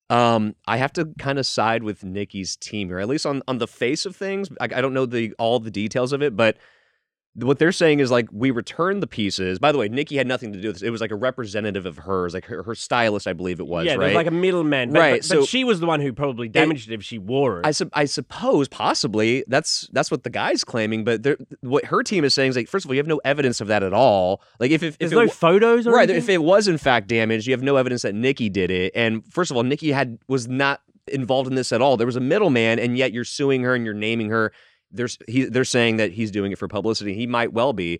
Um, 0.09 0.55
I 0.67 0.77
have 0.77 0.93
to 0.93 1.05
kind 1.17 1.39
of 1.39 1.45
side 1.45 1.83
with 1.83 2.03
Nicki's 2.03 2.55
team 2.55 2.89
here, 2.89 2.99
at 2.99 3.07
least 3.07 3.25
on 3.25 3.41
on 3.47 3.57
the 3.57 3.67
face 3.67 4.05
of 4.05 4.15
things. 4.15 4.49
I, 4.59 4.65
I 4.65 4.81
don't 4.81 4.93
know 4.93 5.05
the 5.05 5.33
all 5.39 5.59
the 5.59 5.71
details 5.71 6.13
of 6.13 6.21
it, 6.21 6.35
but 6.35 6.57
what 7.35 7.57
they're 7.57 7.71
saying 7.71 7.99
is 7.99 8.11
like 8.11 8.27
we 8.31 8.51
returned 8.51 9.01
the 9.01 9.07
pieces. 9.07 9.57
By 9.57 9.71
the 9.71 9.77
way, 9.79 9.89
Nicki 9.89 10.17
had 10.17 10.27
nothing 10.27 10.53
to 10.53 10.61
do 10.61 10.67
with 10.67 10.75
this. 10.75 10.83
It 10.83 10.91
was 10.91 11.01
like 11.01 11.09
a 11.09 11.15
representative 11.15 11.85
of 11.87 11.97
hers, 11.97 12.33
like 12.35 12.45
her, 12.45 12.61
her 12.63 12.75
stylist, 12.75 13.25
I 13.27 13.33
believe 13.33 13.59
it 13.59 13.65
was. 13.65 13.85
yeah, 13.87 13.93
right? 13.95 14.07
was 14.07 14.13
like 14.15 14.27
a 14.27 14.31
middleman. 14.31 14.91
But, 14.93 14.99
Right, 14.99 15.11
But, 15.15 15.25
so- 15.25 15.39
but 15.39 15.49
she 15.49 15.63
was 15.63 15.79
the 15.79 15.87
one 15.87 15.99
who 15.99 16.13
probably 16.13 16.47
damaged 16.47 16.91
it 16.91 16.93
if 16.93 17.03
she 17.03 17.17
wore 17.17 17.59
it. 17.61 17.65
I, 17.65 17.71
sup- 17.71 17.89
I 17.93 18.05
suppose 18.05 18.67
possibly 18.67 19.43
that's 19.47 19.87
that's 19.93 20.11
what 20.11 20.23
the 20.23 20.29
guy's 20.29 20.63
claiming, 20.63 21.03
but 21.03 21.25
what 21.61 21.85
her 21.85 22.03
team 22.03 22.23
is 22.23 22.33
saying 22.33 22.51
is 22.51 22.55
like, 22.55 22.67
first 22.67 22.85
of 22.85 22.91
all, 22.91 22.95
you 22.95 22.99
have 22.99 23.07
no 23.07 23.21
evidence 23.25 23.61
of 23.61 23.67
that 23.67 23.81
at 23.81 23.93
all. 23.93 24.41
Like 24.59 24.69
if 24.71 24.83
if, 24.83 24.97
There's 24.99 25.11
if 25.11 25.15
no 25.15 25.21
it, 25.23 25.27
wa- 25.27 25.33
photos 25.33 25.87
or 25.87 25.93
right, 25.93 26.09
anything? 26.09 26.17
if 26.23 26.29
it 26.29 26.43
was 26.43 26.67
in 26.67 26.77
fact 26.77 27.07
damaged, 27.07 27.47
you 27.47 27.53
have 27.53 27.63
no 27.63 27.77
evidence 27.77 28.03
that 28.03 28.13
Nicki 28.13 28.49
did 28.49 28.69
it. 28.69 28.91
And 28.95 29.23
first 29.33 29.49
of 29.49 29.57
all, 29.57 29.63
Nicki 29.63 29.91
had 29.91 30.19
was 30.27 30.47
not 30.47 30.81
involved 31.07 31.49
in 31.49 31.55
this 31.55 31.71
at 31.71 31.81
all. 31.81 31.97
There 31.97 32.05
was 32.07 32.15
a 32.15 32.21
middleman, 32.21 32.79
and 32.79 32.97
yet 32.97 33.11
you're 33.11 33.25
suing 33.25 33.63
her 33.63 33.73
and 33.75 33.83
you're 33.85 33.93
naming 33.93 34.29
her. 34.29 34.53
There's 34.93 35.17
he, 35.27 35.45
they're 35.45 35.65
saying 35.65 35.97
that 35.97 36.13
he's 36.13 36.31
doing 36.31 36.51
it 36.51 36.57
for 36.57 36.67
publicity. 36.67 37.13
He 37.15 37.27
might 37.27 37.51
well 37.51 37.73
be. 37.73 37.99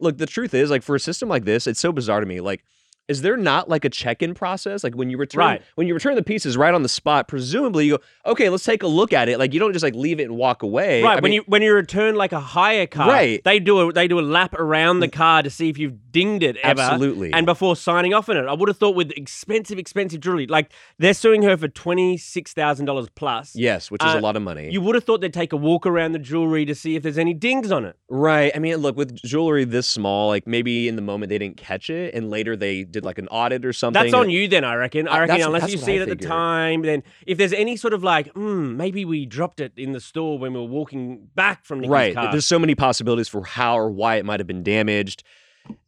Look, 0.00 0.18
the 0.18 0.26
truth 0.26 0.54
is, 0.54 0.70
like 0.70 0.82
for 0.82 0.94
a 0.94 1.00
system 1.00 1.28
like 1.28 1.44
this, 1.44 1.66
it's 1.66 1.80
so 1.80 1.92
bizarre 1.92 2.20
to 2.20 2.26
me. 2.26 2.40
Like, 2.40 2.64
is 3.06 3.20
there 3.22 3.36
not 3.36 3.68
like 3.68 3.84
a 3.84 3.90
check-in 3.90 4.32
process? 4.34 4.82
Like 4.82 4.94
when 4.94 5.10
you 5.10 5.18
return 5.18 5.40
Right. 5.40 5.62
when 5.74 5.86
you 5.86 5.94
return 5.94 6.14
the 6.14 6.22
pieces 6.22 6.56
right 6.56 6.72
on 6.72 6.82
the 6.82 6.88
spot, 6.88 7.28
presumably 7.28 7.86
you 7.86 7.98
go, 7.98 8.04
okay, 8.32 8.48
let's 8.48 8.64
take 8.64 8.82
a 8.82 8.86
look 8.86 9.12
at 9.12 9.28
it. 9.28 9.38
Like 9.38 9.52
you 9.52 9.60
don't 9.60 9.72
just 9.72 9.82
like 9.82 9.94
leave 9.94 10.20
it 10.20 10.24
and 10.24 10.36
walk 10.36 10.62
away. 10.62 11.02
Right, 11.02 11.12
I 11.12 11.20
when 11.20 11.24
mean, 11.24 11.32
you 11.34 11.42
when 11.46 11.60
you 11.62 11.74
return 11.74 12.14
like 12.14 12.32
a 12.32 12.40
higher 12.40 12.86
car, 12.86 13.08
Right. 13.08 13.42
They 13.44 13.60
do 13.60 13.78
a 13.88 13.92
they 13.92 14.08
do 14.08 14.18
a 14.18 14.22
lap 14.22 14.54
around 14.54 15.00
the 15.00 15.08
car 15.08 15.42
to 15.42 15.50
see 15.50 15.68
if 15.68 15.76
you've 15.78 16.10
dinged 16.12 16.42
it 16.42 16.56
ever, 16.62 16.80
Absolutely. 16.80 17.32
and 17.32 17.44
before 17.44 17.76
signing 17.76 18.14
off 18.14 18.28
on 18.28 18.36
it. 18.36 18.46
I 18.46 18.52
would 18.54 18.68
have 18.68 18.78
thought 18.78 18.94
with 18.94 19.10
expensive, 19.12 19.78
expensive 19.78 20.20
jewelry, 20.20 20.46
like 20.46 20.72
they're 20.98 21.12
suing 21.14 21.42
her 21.42 21.56
for 21.56 21.68
twenty 21.68 22.16
six 22.16 22.52
thousand 22.54 22.86
dollars 22.86 23.08
plus. 23.14 23.54
yes, 23.54 23.90
which 23.90 24.02
is 24.02 24.14
Uh, 24.14 24.18
a 24.18 24.20
lot 24.20 24.36
of 24.36 24.42
money. 24.42 24.70
You 24.70 24.80
would 24.80 24.94
have 24.94 25.04
thought 25.04 25.20
they'd 25.20 25.32
take 25.34 25.52
a 25.52 25.56
walk 25.56 25.84
around 25.86 26.12
the 26.12 26.18
jewelry 26.18 26.64
to 26.64 26.74
see 26.74 26.96
if 26.96 27.02
there's 27.02 27.18
any 27.18 27.34
dings 27.34 27.70
on 27.70 27.84
it. 27.84 27.96
Right. 28.08 28.50
I 28.54 28.58
mean, 28.60 28.76
look, 28.78 28.96
with 28.96 29.14
jewelry 29.22 29.64
this 29.64 29.86
small, 29.86 30.28
like 30.28 30.46
maybe 30.46 30.88
in 30.88 30.96
the 30.96 31.02
moment 31.02 31.28
they 31.30 31.38
didn't 31.38 31.56
catch 31.58 31.90
it, 31.90 32.14
and 32.14 32.30
later 32.30 32.56
they 32.56 32.84
did 32.94 33.04
like 33.04 33.18
an 33.18 33.28
audit 33.28 33.64
or 33.66 33.72
something. 33.74 34.02
That's 34.02 34.14
on 34.14 34.30
you 34.30 34.48
then, 34.48 34.64
I 34.64 34.74
reckon. 34.76 35.06
I 35.06 35.16
Uh, 35.18 35.20
reckon 35.20 35.28
that's- 35.28 35.46
unless 35.46 35.62
that's 35.62 35.72
you 35.72 35.78
see 35.78 35.92
I 35.92 35.96
it 35.96 36.08
at 36.08 36.18
the 36.18 36.26
time, 36.26 36.82
then 36.82 37.02
if 37.26 37.36
there's 37.36 37.52
any 37.52 37.76
sort 37.76 37.92
of 37.92 38.02
like, 38.02 38.28
hmm, 38.32 38.76
maybe 38.76 39.04
we 39.04 39.26
dropped 39.26 39.60
it 39.60 39.72
in 39.76 39.92
the 39.92 40.00
store 40.00 40.38
when 40.38 40.54
we 40.54 40.60
were 40.60 40.66
walking 40.66 41.28
back 41.34 41.64
from 41.66 41.80
Nicki's 41.80 41.90
Right. 41.90 42.14
car. 42.14 42.30
There's 42.32 42.46
so 42.46 42.58
many 42.58 42.74
possibilities 42.74 43.28
for 43.28 43.44
how 43.44 43.78
or 43.78 43.90
why 43.90 44.16
it 44.16 44.24
might 44.24 44.40
have 44.40 44.46
been 44.46 44.62
damaged. 44.62 45.22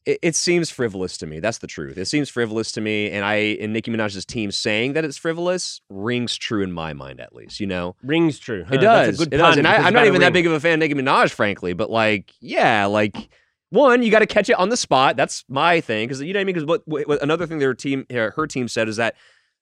It, 0.07 0.19
it 0.23 0.35
seems 0.37 0.71
frivolous 0.71 1.19
to 1.19 1.27
me. 1.27 1.39
That's 1.39 1.59
the 1.59 1.67
truth. 1.67 1.99
It 1.99 2.07
seems 2.07 2.31
frivolous 2.31 2.73
to 2.73 2.81
me, 2.81 3.11
and 3.11 3.25
I 3.27 3.35
and 3.61 3.73
Nicki 3.75 3.91
Minaj's 3.91 4.25
team 4.25 4.51
saying 4.51 4.95
that 4.95 5.05
it's 5.05 5.19
frivolous 5.19 5.83
rings 5.91 6.35
true 6.37 6.63
in 6.63 6.73
my 6.73 6.95
mind, 6.95 7.21
at 7.21 7.35
least. 7.35 7.61
You 7.61 7.67
know, 7.67 7.95
Rings 8.03 8.39
true. 8.39 8.65
huh? 8.67 8.75
it 8.75 8.79
does. 8.79 9.07
That's 9.19 9.21
a 9.21 9.25
good 9.27 9.35
it 9.35 9.37
does. 9.37 9.57
And 9.59 9.67
I, 9.69 9.77
I'm 9.87 9.93
not 9.93 10.07
even 10.07 10.21
that 10.23 10.33
big 10.33 10.47
of 10.47 10.53
a 10.53 10.61
fan 10.61 10.75
of 10.75 10.79
Nicki 10.81 10.95
Minaj, 10.95 11.31
frankly. 11.33 11.75
But 11.75 11.91
like, 11.91 12.33
yeah, 12.41 12.87
like 12.87 13.15
one, 13.71 14.03
you 14.03 14.11
got 14.11 14.21
to 14.21 14.27
catch 14.27 14.49
it 14.49 14.55
on 14.55 14.69
the 14.69 14.77
spot. 14.77 15.17
That's 15.17 15.45
my 15.49 15.81
thing 15.81 16.07
because 16.07 16.23
you 16.23 16.33
know 16.33 16.39
what 16.39 16.43
I 16.43 16.45
mean. 16.45 16.55
Because 16.55 16.67
what, 16.67 16.83
what, 16.87 17.23
another 17.23 17.47
thing 17.47 17.59
their 17.59 17.75
team, 17.75 18.07
her 18.11 18.47
team 18.47 18.69
said 18.69 18.89
is 18.89 18.97
that 18.97 19.17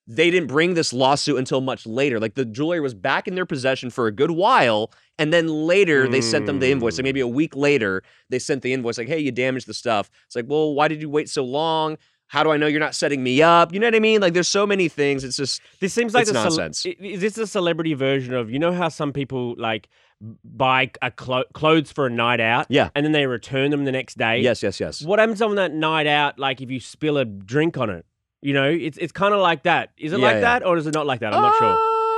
they 0.07 0.31
didn't 0.31 0.49
bring 0.49 0.75
this 0.75 0.93
lawsuit 0.93 1.39
until 1.39 1.61
much 1.61 1.87
later. 1.87 2.21
Like 2.21 2.35
the 2.35 2.45
jewelry 2.45 2.81
was 2.81 2.95
back 2.95 3.27
in 3.27 3.35
their 3.35 3.47
possession 3.47 3.91
for 3.91 4.07
a 4.07 4.13
good 4.13 4.31
while, 4.31 4.93
and 5.19 5.33
then 5.33 5.49
later 5.49 6.09
they 6.09 6.21
sent 6.21 6.47
them 6.47 6.61
the 6.61 6.71
invoice. 6.71 6.99
Like 6.99 7.03
hmm. 7.03 7.07
maybe 7.07 7.21
a 7.21 7.29
week 7.29 7.57
later, 7.57 8.03
they 8.29 8.39
sent 8.39 8.63
the 8.63 8.73
invoice. 8.73 8.99
Like, 8.99 9.09
hey, 9.09 9.19
you 9.19 9.33
damaged 9.33 9.67
the 9.67 9.75
stuff. 9.75 10.11
It's 10.27 10.37
like, 10.37 10.47
well, 10.49 10.75
why 10.75 10.89
did 10.89 11.01
you 11.01 11.09
wait 11.09 11.29
so 11.29 11.45
long? 11.45 11.97
How 12.27 12.43
do 12.43 12.51
I 12.51 12.57
know 12.57 12.67
you're 12.67 12.81
not 12.81 12.95
setting 12.95 13.23
me 13.23 13.43
up? 13.43 13.73
You 13.73 13.81
know 13.81 13.87
what 13.87 13.95
I 13.95 14.01
mean? 14.01 14.21
Like, 14.21 14.33
there's 14.33 14.49
so 14.49 14.67
many 14.67 14.89
things. 14.89 15.25
It's 15.25 15.37
just 15.37 15.61
This 15.81 15.93
seems 15.93 16.15
like 16.15 16.23
It's 16.23 16.33
nonsense. 16.33 16.85
i- 16.87 16.97
Is 17.01 17.21
this 17.21 17.39
a 17.39 17.47
celebrity 17.47 17.95
version 17.95 18.35
of 18.35 18.51
you 18.51 18.59
know 18.59 18.73
how 18.73 18.89
some 18.89 19.13
people 19.13 19.55
like 19.57 19.89
buy 20.45 20.91
a 21.03 21.11
clo- 21.11 21.45
clothes 21.53 21.93
for 21.93 22.07
a 22.07 22.11
night 22.11 22.41
out, 22.41 22.67
Yeah. 22.69 22.89
and 22.95 23.05
then 23.05 23.13
they 23.13 23.27
return 23.27 23.71
them 23.71 23.85
the 23.85 23.93
next 23.93 24.17
day? 24.19 24.41
yes, 24.41 24.63
yes, 24.63 24.81
yes. 24.81 25.03
What 25.03 25.19
happens 25.19 25.43
on 25.43 25.55
that 25.57 25.73
night 25.73 26.07
out? 26.07 26.39
Like 26.39 26.61
if 26.61 26.71
you 26.71 26.81
spill 26.81 27.19
a 27.19 27.25
drink 27.25 27.77
on 27.79 27.91
it, 27.91 28.07
you 28.43 28.53
know, 28.53 28.69
it's 28.71 28.99
it's 28.99 29.13
kind 29.13 29.35
of 29.35 29.41
like 29.41 29.65
that. 29.65 29.91
Is 29.99 30.13
it 30.13 30.21
Yeah, 30.21 30.27
like 30.27 30.35
yeah. 30.37 30.41
that, 30.41 30.67
or 30.67 30.77
is 30.77 30.87
it 30.87 30.95
not 30.95 31.07
like 31.07 31.21
that? 31.21 31.33
I'm 31.35 31.43
not 31.43 31.55
sure. 31.59 31.73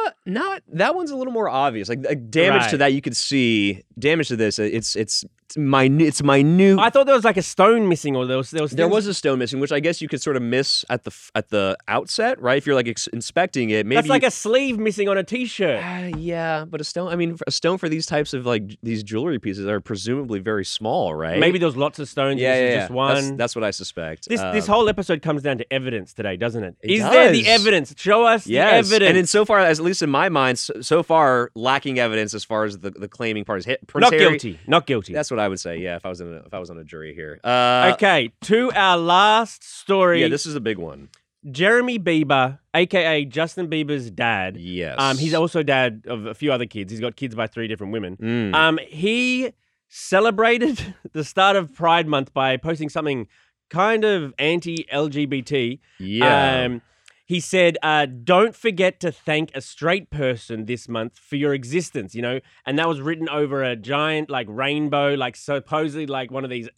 Uh, 0.06 0.10
Not 0.28 0.62
that 0.72 0.94
one's 0.96 1.10
a 1.12 1.16
little 1.16 1.32
more 1.32 1.48
obvious. 1.48 1.88
Like, 1.88 2.04
like 2.04 2.30
damage 2.30 2.68
to 2.70 2.76
that, 2.78 2.92
you 2.92 3.00
could 3.00 3.16
see 3.16 3.82
damage 3.98 4.28
to 4.28 4.36
this. 4.36 4.58
It's 4.58 4.96
it's 4.96 5.24
it's 5.48 5.56
minute. 5.56 6.02
It's 6.08 6.22
minute. 6.22 6.78
I 6.80 6.90
thought 6.90 7.06
there 7.06 7.14
was 7.14 7.24
like 7.24 7.36
a 7.36 7.42
stone 7.42 7.88
missing, 7.88 8.16
or 8.16 8.26
there 8.26 8.36
was 8.36 8.50
there 8.50 8.62
was 8.62 8.72
there 8.72 8.86
things- 8.86 8.94
was 8.94 9.06
a 9.06 9.14
stone 9.14 9.38
missing, 9.38 9.60
which 9.60 9.70
I 9.70 9.78
guess 9.80 10.02
you 10.02 10.08
could 10.08 10.20
sort 10.20 10.36
of 10.36 10.42
miss 10.42 10.84
at 10.90 11.04
the 11.04 11.10
f- 11.10 11.30
at 11.36 11.50
the 11.50 11.76
outset, 11.86 12.40
right? 12.42 12.58
If 12.58 12.66
you're 12.66 12.74
like 12.74 12.88
ex- 12.88 13.06
inspecting 13.08 13.70
it, 13.70 13.86
maybe 13.86 13.96
that's 13.96 14.08
like 14.08 14.24
a 14.24 14.30
sleeve 14.30 14.78
missing 14.78 15.08
on 15.08 15.16
a 15.16 15.22
t-shirt. 15.22 15.82
Uh, 15.84 16.16
yeah, 16.18 16.64
but 16.64 16.80
a 16.80 16.84
stone. 16.84 17.12
I 17.12 17.16
mean, 17.16 17.36
a 17.46 17.52
stone 17.52 17.78
for 17.78 17.88
these 17.88 18.06
types 18.06 18.34
of 18.34 18.44
like 18.44 18.66
j- 18.66 18.78
these 18.82 19.04
jewelry 19.04 19.38
pieces 19.38 19.66
are 19.66 19.80
presumably 19.80 20.40
very 20.40 20.64
small, 20.64 21.14
right? 21.14 21.38
Maybe 21.38 21.58
there's 21.58 21.76
lots 21.76 21.98
of 22.00 22.08
stones. 22.08 22.40
Yeah, 22.40 22.54
yeah, 22.56 22.68
yeah. 22.68 22.76
just 22.80 22.90
one. 22.90 23.14
That's, 23.14 23.30
that's 23.36 23.56
what 23.56 23.64
I 23.64 23.70
suspect. 23.70 24.28
this 24.28 24.40
this 24.52 24.68
Um, 24.68 24.74
whole 24.74 24.88
episode 24.88 25.22
comes 25.22 25.42
down 25.42 25.58
to 25.58 25.72
evidence 25.72 26.12
today, 26.12 26.36
doesn't 26.36 26.64
it? 26.64 26.74
It 26.82 26.90
Is 26.90 27.02
there 27.02 27.30
the 27.30 27.42
does. 27.44 27.60
evidence? 27.60 27.94
Show 27.96 28.24
us 28.26 28.46
Yes, 28.48 28.88
the 28.88 28.94
evidence. 28.96 29.08
and 29.10 29.18
in 29.18 29.26
so 29.26 29.44
far 29.44 29.60
as 29.60 29.78
at 29.78 29.84
least 29.84 30.02
in 30.02 30.10
my 30.10 30.28
mind, 30.28 30.58
so, 30.58 30.80
so 30.80 31.02
far 31.04 31.50
lacking 31.54 32.00
evidence 32.00 32.34
as 32.34 32.42
far 32.44 32.64
as 32.64 32.78
the, 32.78 32.90
the 32.90 33.06
claiming 33.08 33.44
part 33.44 33.60
is 33.60 33.64
hit. 33.64 33.86
Prince 33.86 34.02
not 34.10 34.12
Harry- 34.12 34.30
guilty. 34.30 34.58
Not 34.66 34.86
guilty. 34.86 35.12
That's 35.12 35.30
what 35.30 35.35
I 35.38 35.48
would 35.48 35.60
say. 35.60 35.78
Yeah, 35.78 35.96
if 35.96 36.06
I 36.06 36.08
was 36.08 36.20
in 36.20 36.32
a, 36.32 36.36
if 36.38 36.54
I 36.54 36.58
was 36.58 36.70
on 36.70 36.78
a 36.78 36.84
jury 36.84 37.14
here. 37.14 37.40
Uh, 37.44 37.92
okay, 37.94 38.32
to 38.42 38.72
our 38.72 38.96
last 38.96 39.64
story. 39.64 40.20
Yeah, 40.20 40.28
this 40.28 40.46
is 40.46 40.54
a 40.54 40.60
big 40.60 40.78
one. 40.78 41.08
Jeremy 41.50 41.98
Bieber, 41.98 42.58
aka 42.74 43.24
Justin 43.24 43.68
Bieber's 43.68 44.10
dad. 44.10 44.56
Yes. 44.56 44.96
Um, 44.98 45.16
he's 45.16 45.34
also 45.34 45.62
dad 45.62 46.02
of 46.06 46.26
a 46.26 46.34
few 46.34 46.52
other 46.52 46.66
kids. 46.66 46.90
He's 46.90 47.00
got 47.00 47.16
kids 47.16 47.34
by 47.34 47.46
three 47.46 47.68
different 47.68 47.92
women. 47.92 48.16
Mm. 48.16 48.54
Um, 48.54 48.78
he 48.88 49.52
celebrated 49.88 50.94
the 51.12 51.24
start 51.24 51.56
of 51.56 51.72
Pride 51.74 52.08
Month 52.08 52.34
by 52.34 52.56
posting 52.56 52.88
something 52.88 53.28
kind 53.70 54.04
of 54.04 54.34
anti-LGBT. 54.38 55.78
yeah. 55.98 56.64
Um, 56.64 56.82
he 57.26 57.40
said, 57.40 57.76
uh, 57.82 58.06
"Don't 58.06 58.54
forget 58.54 59.00
to 59.00 59.10
thank 59.10 59.50
a 59.54 59.60
straight 59.60 60.10
person 60.10 60.64
this 60.64 60.88
month 60.88 61.18
for 61.18 61.34
your 61.36 61.52
existence." 61.52 62.14
You 62.14 62.22
know, 62.22 62.40
and 62.64 62.78
that 62.78 62.88
was 62.88 63.00
written 63.00 63.28
over 63.28 63.62
a 63.64 63.74
giant 63.74 64.30
like 64.30 64.46
rainbow, 64.48 65.14
like 65.14 65.36
supposedly 65.36 66.06
like 66.06 66.30
one 66.30 66.44
of 66.44 66.50
these 66.50 66.68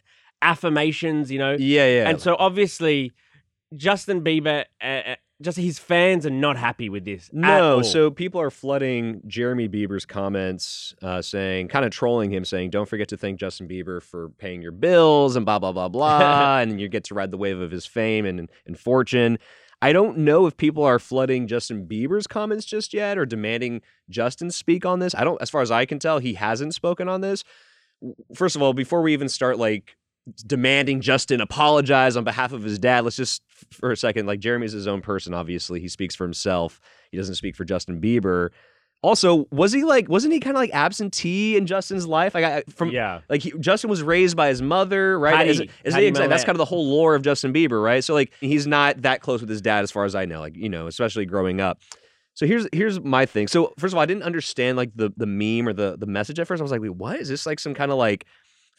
affirmations. 0.41 1.31
You 1.31 1.37
know, 1.37 1.55
yeah, 1.57 1.85
yeah. 1.87 2.09
and 2.09 2.19
so 2.19 2.35
obviously, 2.39 3.13
Justin 3.75 4.23
Bieber, 4.23 4.65
uh, 4.83 4.85
uh, 4.85 5.15
just 5.39 5.57
his 5.57 5.77
fans 5.77 6.25
are 6.25 6.31
not 6.31 6.57
happy 6.57 6.89
with 6.89 7.05
this. 7.05 7.29
No, 7.31 7.83
so 7.83 8.09
people 8.09 8.41
are 8.41 8.49
flooding 8.49 9.21
Jeremy 9.27 9.69
Bieber's 9.69 10.05
comments, 10.05 10.95
uh, 11.03 11.21
saying, 11.21 11.67
kind 11.67 11.85
of 11.85 11.91
trolling 11.91 12.33
him, 12.33 12.43
saying, 12.43 12.71
"Don't 12.71 12.89
forget 12.89 13.07
to 13.09 13.17
thank 13.17 13.39
Justin 13.39 13.67
Bieber 13.67 14.01
for 14.01 14.29
paying 14.39 14.63
your 14.63 14.71
bills 14.71 15.35
and 15.35 15.45
blah 15.45 15.59
blah 15.59 15.71
blah 15.71 15.89
blah," 15.89 16.57
and 16.61 16.81
you 16.81 16.89
get 16.89 17.03
to 17.05 17.13
ride 17.13 17.29
the 17.29 17.37
wave 17.37 17.59
of 17.59 17.69
his 17.69 17.85
fame 17.85 18.25
and 18.25 18.49
and 18.65 18.79
fortune. 18.79 19.37
I 19.81 19.93
don't 19.93 20.17
know 20.19 20.45
if 20.45 20.57
people 20.57 20.83
are 20.83 20.99
flooding 20.99 21.47
Justin 21.47 21.87
Bieber's 21.87 22.27
comments 22.27 22.65
just 22.65 22.93
yet 22.93 23.17
or 23.17 23.25
demanding 23.25 23.81
Justin 24.09 24.51
speak 24.51 24.85
on 24.85 24.99
this. 24.99 25.15
I 25.15 25.23
don't, 25.23 25.41
as 25.41 25.49
far 25.49 25.61
as 25.61 25.71
I 25.71 25.85
can 25.85 25.99
tell, 25.99 26.19
he 26.19 26.33
hasn't 26.33 26.73
spoken 26.73 27.07
on 27.07 27.21
this. 27.21 27.43
First 28.35 28.55
of 28.55 28.61
all, 28.61 28.73
before 28.73 29.01
we 29.01 29.13
even 29.13 29.29
start 29.29 29.57
like 29.57 29.95
demanding 30.45 31.01
Justin 31.01 31.41
apologize 31.41 32.17
on 32.17 32.23
behalf 32.23 32.51
of 32.51 32.63
his 32.63 32.77
dad, 32.77 33.03
let's 33.03 33.15
just 33.15 33.41
for 33.71 33.91
a 33.91 33.97
second, 33.97 34.25
like 34.25 34.39
Jeremy's 34.39 34.73
his 34.73 34.87
own 34.87 35.01
person, 35.01 35.33
obviously. 35.33 35.79
He 35.79 35.87
speaks 35.87 36.15
for 36.15 36.25
himself. 36.25 36.81
He 37.11 37.17
doesn't 37.17 37.35
speak 37.35 37.55
for 37.55 37.63
Justin 37.63 38.01
Bieber. 38.01 38.49
Also, 39.01 39.47
was 39.51 39.71
he 39.71 39.85
like, 39.85 40.09
wasn't 40.09 40.33
he 40.33 40.41
kind 40.41 40.57
of 40.57 40.59
like 40.59 40.71
absentee 40.73 41.55
in 41.55 41.65
Justin's 41.65 42.05
life? 42.05 42.33
Like, 42.33 42.43
I, 42.43 42.63
from 42.69 42.89
yeah, 42.89 43.21
like 43.29 43.41
he, 43.41 43.53
Justin 43.57 43.89
was 43.89 44.03
raised 44.03 44.35
by 44.35 44.49
his 44.49 44.61
mother, 44.61 45.17
right? 45.17 45.35
Pattie- 45.35 45.49
Is, 45.51 45.59
is 45.61 45.93
Pattie 45.93 46.07
exactly, 46.07 46.27
that's 46.27 46.43
kind 46.43 46.55
of 46.55 46.57
the 46.57 46.65
whole 46.65 46.85
lore 46.85 47.15
of 47.15 47.21
Justin 47.21 47.53
Bieber, 47.53 47.81
right? 47.81 48.03
So 48.03 48.13
like 48.13 48.33
he's 48.41 48.67
not 48.67 49.03
that 49.03 49.21
close 49.21 49.39
with 49.39 49.49
his 49.49 49.61
dad 49.61 49.83
as 49.83 49.91
far 49.91 50.03
as 50.03 50.15
I 50.15 50.25
know, 50.25 50.41
like 50.41 50.57
you 50.57 50.67
know, 50.67 50.87
especially 50.87 51.25
growing 51.25 51.61
up. 51.61 51.79
So 52.33 52.45
here's 52.45 52.67
here's 52.73 52.99
my 52.99 53.25
thing. 53.25 53.47
So 53.47 53.73
first 53.77 53.93
of 53.93 53.97
all, 53.97 54.01
I 54.01 54.05
didn't 54.05 54.23
understand 54.23 54.77
like 54.77 54.91
the 54.95 55.11
the 55.15 55.25
meme 55.25 55.67
or 55.67 55.73
the 55.73 55.97
the 55.97 56.05
message 56.05 56.39
at 56.39 56.47
first. 56.47 56.59
I 56.59 56.63
was 56.63 56.71
like, 56.71 56.81
wait, 56.81 56.95
what 56.95 57.19
is 57.19 57.29
this? 57.29 57.45
Like 57.45 57.59
some 57.59 57.73
kind 57.73 57.91
of 57.91 57.97
like 57.97 58.25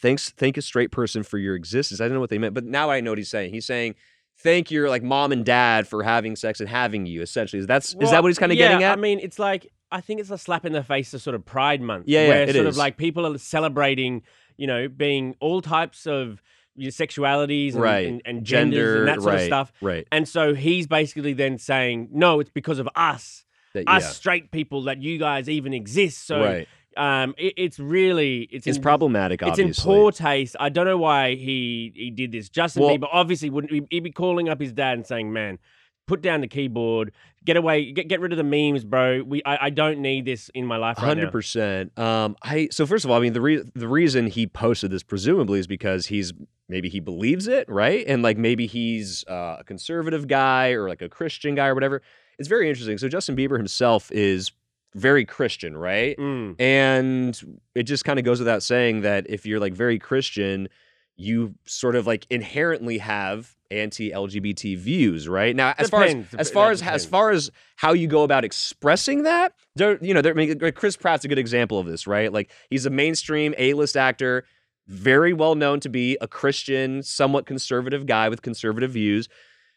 thanks 0.02 0.30
thank 0.30 0.58
a 0.58 0.62
straight 0.62 0.90
person 0.90 1.22
for 1.22 1.38
your 1.38 1.54
existence. 1.54 2.00
I 2.00 2.04
didn't 2.04 2.14
know 2.14 2.20
what 2.20 2.30
they 2.30 2.38
meant, 2.38 2.54
but 2.54 2.64
now 2.64 2.90
I 2.90 3.00
know 3.00 3.12
what 3.12 3.18
he's 3.18 3.30
saying. 3.30 3.52
He's 3.52 3.66
saying 3.66 3.94
thank 4.42 4.70
your 4.70 4.88
like 4.88 5.02
mom 5.02 5.32
and 5.32 5.44
dad 5.44 5.88
for 5.88 6.02
having 6.02 6.36
sex 6.36 6.60
and 6.60 6.68
having 6.68 7.06
you. 7.06 7.22
Essentially, 7.22 7.60
is 7.60 7.66
that's 7.66 7.94
is 8.00 8.10
that 8.10 8.22
what 8.22 8.28
he's 8.28 8.38
kind 8.38 8.52
of 8.52 8.58
yeah, 8.58 8.68
getting 8.68 8.84
at? 8.84 8.98
I 8.98 9.00
mean, 9.00 9.18
it's 9.20 9.38
like 9.38 9.70
I 9.92 10.00
think 10.00 10.20
it's 10.20 10.30
a 10.30 10.38
slap 10.38 10.64
in 10.64 10.72
the 10.72 10.84
face 10.84 11.10
to 11.12 11.18
sort 11.18 11.34
of 11.34 11.44
Pride 11.44 11.80
Month. 11.80 12.04
Yeah, 12.06 12.22
yeah, 12.22 12.28
where 12.28 12.42
it 12.44 12.54
sort 12.54 12.66
is. 12.66 12.76
of 12.76 12.78
like 12.78 12.96
people 12.96 13.26
are 13.26 13.38
celebrating, 13.38 14.22
you 14.56 14.66
know, 14.66 14.88
being 14.88 15.34
all 15.40 15.60
types 15.60 16.06
of 16.06 16.42
you 16.76 16.84
know, 16.86 16.90
sexualities 16.90 17.72
and, 17.74 17.82
right, 17.82 18.06
and, 18.06 18.22
and 18.24 18.44
genders 18.44 19.00
and 19.00 19.08
that 19.08 19.20
sort 19.20 19.34
right, 19.34 19.40
of 19.40 19.46
stuff. 19.46 19.72
Right. 19.80 20.06
And 20.12 20.26
so 20.28 20.54
he's 20.54 20.86
basically 20.86 21.32
then 21.32 21.58
saying, 21.58 22.08
no, 22.12 22.40
it's 22.40 22.50
because 22.50 22.78
of 22.78 22.88
us, 22.94 23.44
That- 23.74 23.88
us 23.88 24.02
yeah. 24.02 24.08
straight 24.10 24.50
people, 24.50 24.82
that 24.84 25.02
you 25.02 25.18
guys 25.18 25.48
even 25.48 25.74
exist. 25.74 26.26
So 26.26 26.40
right. 26.40 26.68
um, 26.96 27.34
it, 27.36 27.54
it's 27.56 27.78
really 27.80 28.42
it's 28.52 28.66
It's 28.66 28.76
in, 28.76 28.82
problematic. 28.82 29.42
It's 29.42 29.50
Obviously. 29.50 29.92
in 29.92 30.00
poor 30.00 30.12
taste. 30.12 30.56
I 30.60 30.68
don't 30.68 30.86
know 30.86 30.98
why 30.98 31.34
he 31.34 31.92
he 31.94 32.10
did 32.10 32.30
this. 32.32 32.48
Justin 32.48 32.84
Well- 32.84 32.96
Bieber 32.96 33.08
obviously 33.12 33.50
wouldn't 33.50 33.72
he- 33.72 33.86
he'd 33.90 34.04
be 34.04 34.12
calling 34.12 34.48
up 34.48 34.60
his 34.60 34.72
dad 34.72 34.94
and 34.98 35.06
saying, 35.06 35.32
"Man, 35.32 35.58
put 36.10 36.22
down 36.22 36.40
the 36.40 36.48
keyboard, 36.48 37.12
get 37.44 37.56
away, 37.56 37.92
get 37.92 38.08
get 38.08 38.20
rid 38.20 38.32
of 38.32 38.36
the 38.36 38.42
memes, 38.42 38.84
bro. 38.84 39.22
We 39.22 39.42
I, 39.44 39.66
I 39.66 39.70
don't 39.70 40.00
need 40.00 40.24
this 40.24 40.50
in 40.54 40.66
my 40.66 40.76
life 40.76 40.98
Hundred 40.98 41.26
now. 41.26 41.30
percent. 41.30 41.96
Um, 41.96 42.36
I 42.42 42.68
so 42.72 42.84
first 42.84 43.04
of 43.04 43.12
all, 43.12 43.16
I 43.16 43.20
mean 43.20 43.32
the 43.32 43.40
re- 43.40 43.62
the 43.74 43.86
reason 43.86 44.26
he 44.26 44.48
posted 44.48 44.90
this 44.90 45.04
presumably 45.04 45.60
is 45.60 45.68
because 45.68 46.06
he's 46.06 46.32
maybe 46.68 46.88
he 46.88 46.98
believes 46.98 47.46
it, 47.46 47.68
right? 47.68 48.04
And 48.08 48.24
like 48.24 48.36
maybe 48.36 48.66
he's 48.66 49.24
uh, 49.28 49.58
a 49.60 49.64
conservative 49.64 50.26
guy 50.26 50.72
or 50.72 50.88
like 50.88 51.00
a 51.00 51.08
Christian 51.08 51.54
guy 51.54 51.68
or 51.68 51.74
whatever. 51.74 52.02
It's 52.40 52.48
very 52.48 52.68
interesting. 52.68 52.98
So 52.98 53.06
Justin 53.06 53.36
Bieber 53.36 53.56
himself 53.56 54.10
is 54.10 54.50
very 54.96 55.24
Christian, 55.24 55.76
right? 55.76 56.16
Mm. 56.18 56.60
And 56.60 57.60
it 57.76 57.84
just 57.84 58.04
kind 58.04 58.18
of 58.18 58.24
goes 58.24 58.40
without 58.40 58.64
saying 58.64 59.02
that 59.02 59.30
if 59.30 59.46
you're 59.46 59.60
like 59.60 59.74
very 59.74 60.00
Christian, 60.00 60.68
you 61.14 61.54
sort 61.66 61.94
of 61.94 62.08
like 62.08 62.26
inherently 62.30 62.98
have 62.98 63.54
anti-LGBT 63.70 64.76
views, 64.78 65.28
right? 65.28 65.54
Now, 65.54 65.74
as 65.78 65.90
Depends. 65.90 66.28
far 66.30 66.40
as 66.40 66.48
as 66.48 66.50
far 66.50 66.70
as 66.70 66.82
as 66.82 67.06
far 67.06 67.30
as 67.30 67.50
how 67.76 67.92
you 67.92 68.06
go 68.06 68.22
about 68.22 68.44
expressing 68.44 69.22
that, 69.24 69.52
there, 69.76 69.98
you 70.02 70.14
know, 70.14 70.22
there, 70.22 70.32
I 70.32 70.36
mean, 70.36 70.58
Chris 70.72 70.96
Pratt's 70.96 71.24
a 71.24 71.28
good 71.28 71.38
example 71.38 71.78
of 71.78 71.86
this, 71.86 72.06
right? 72.06 72.32
Like 72.32 72.50
he's 72.70 72.86
a 72.86 72.90
mainstream 72.90 73.54
A-list 73.58 73.96
actor, 73.96 74.44
very 74.86 75.32
well 75.32 75.54
known 75.54 75.80
to 75.80 75.88
be 75.88 76.16
a 76.20 76.28
Christian, 76.28 77.02
somewhat 77.02 77.46
conservative 77.46 78.06
guy 78.06 78.28
with 78.28 78.42
conservative 78.42 78.90
views. 78.92 79.28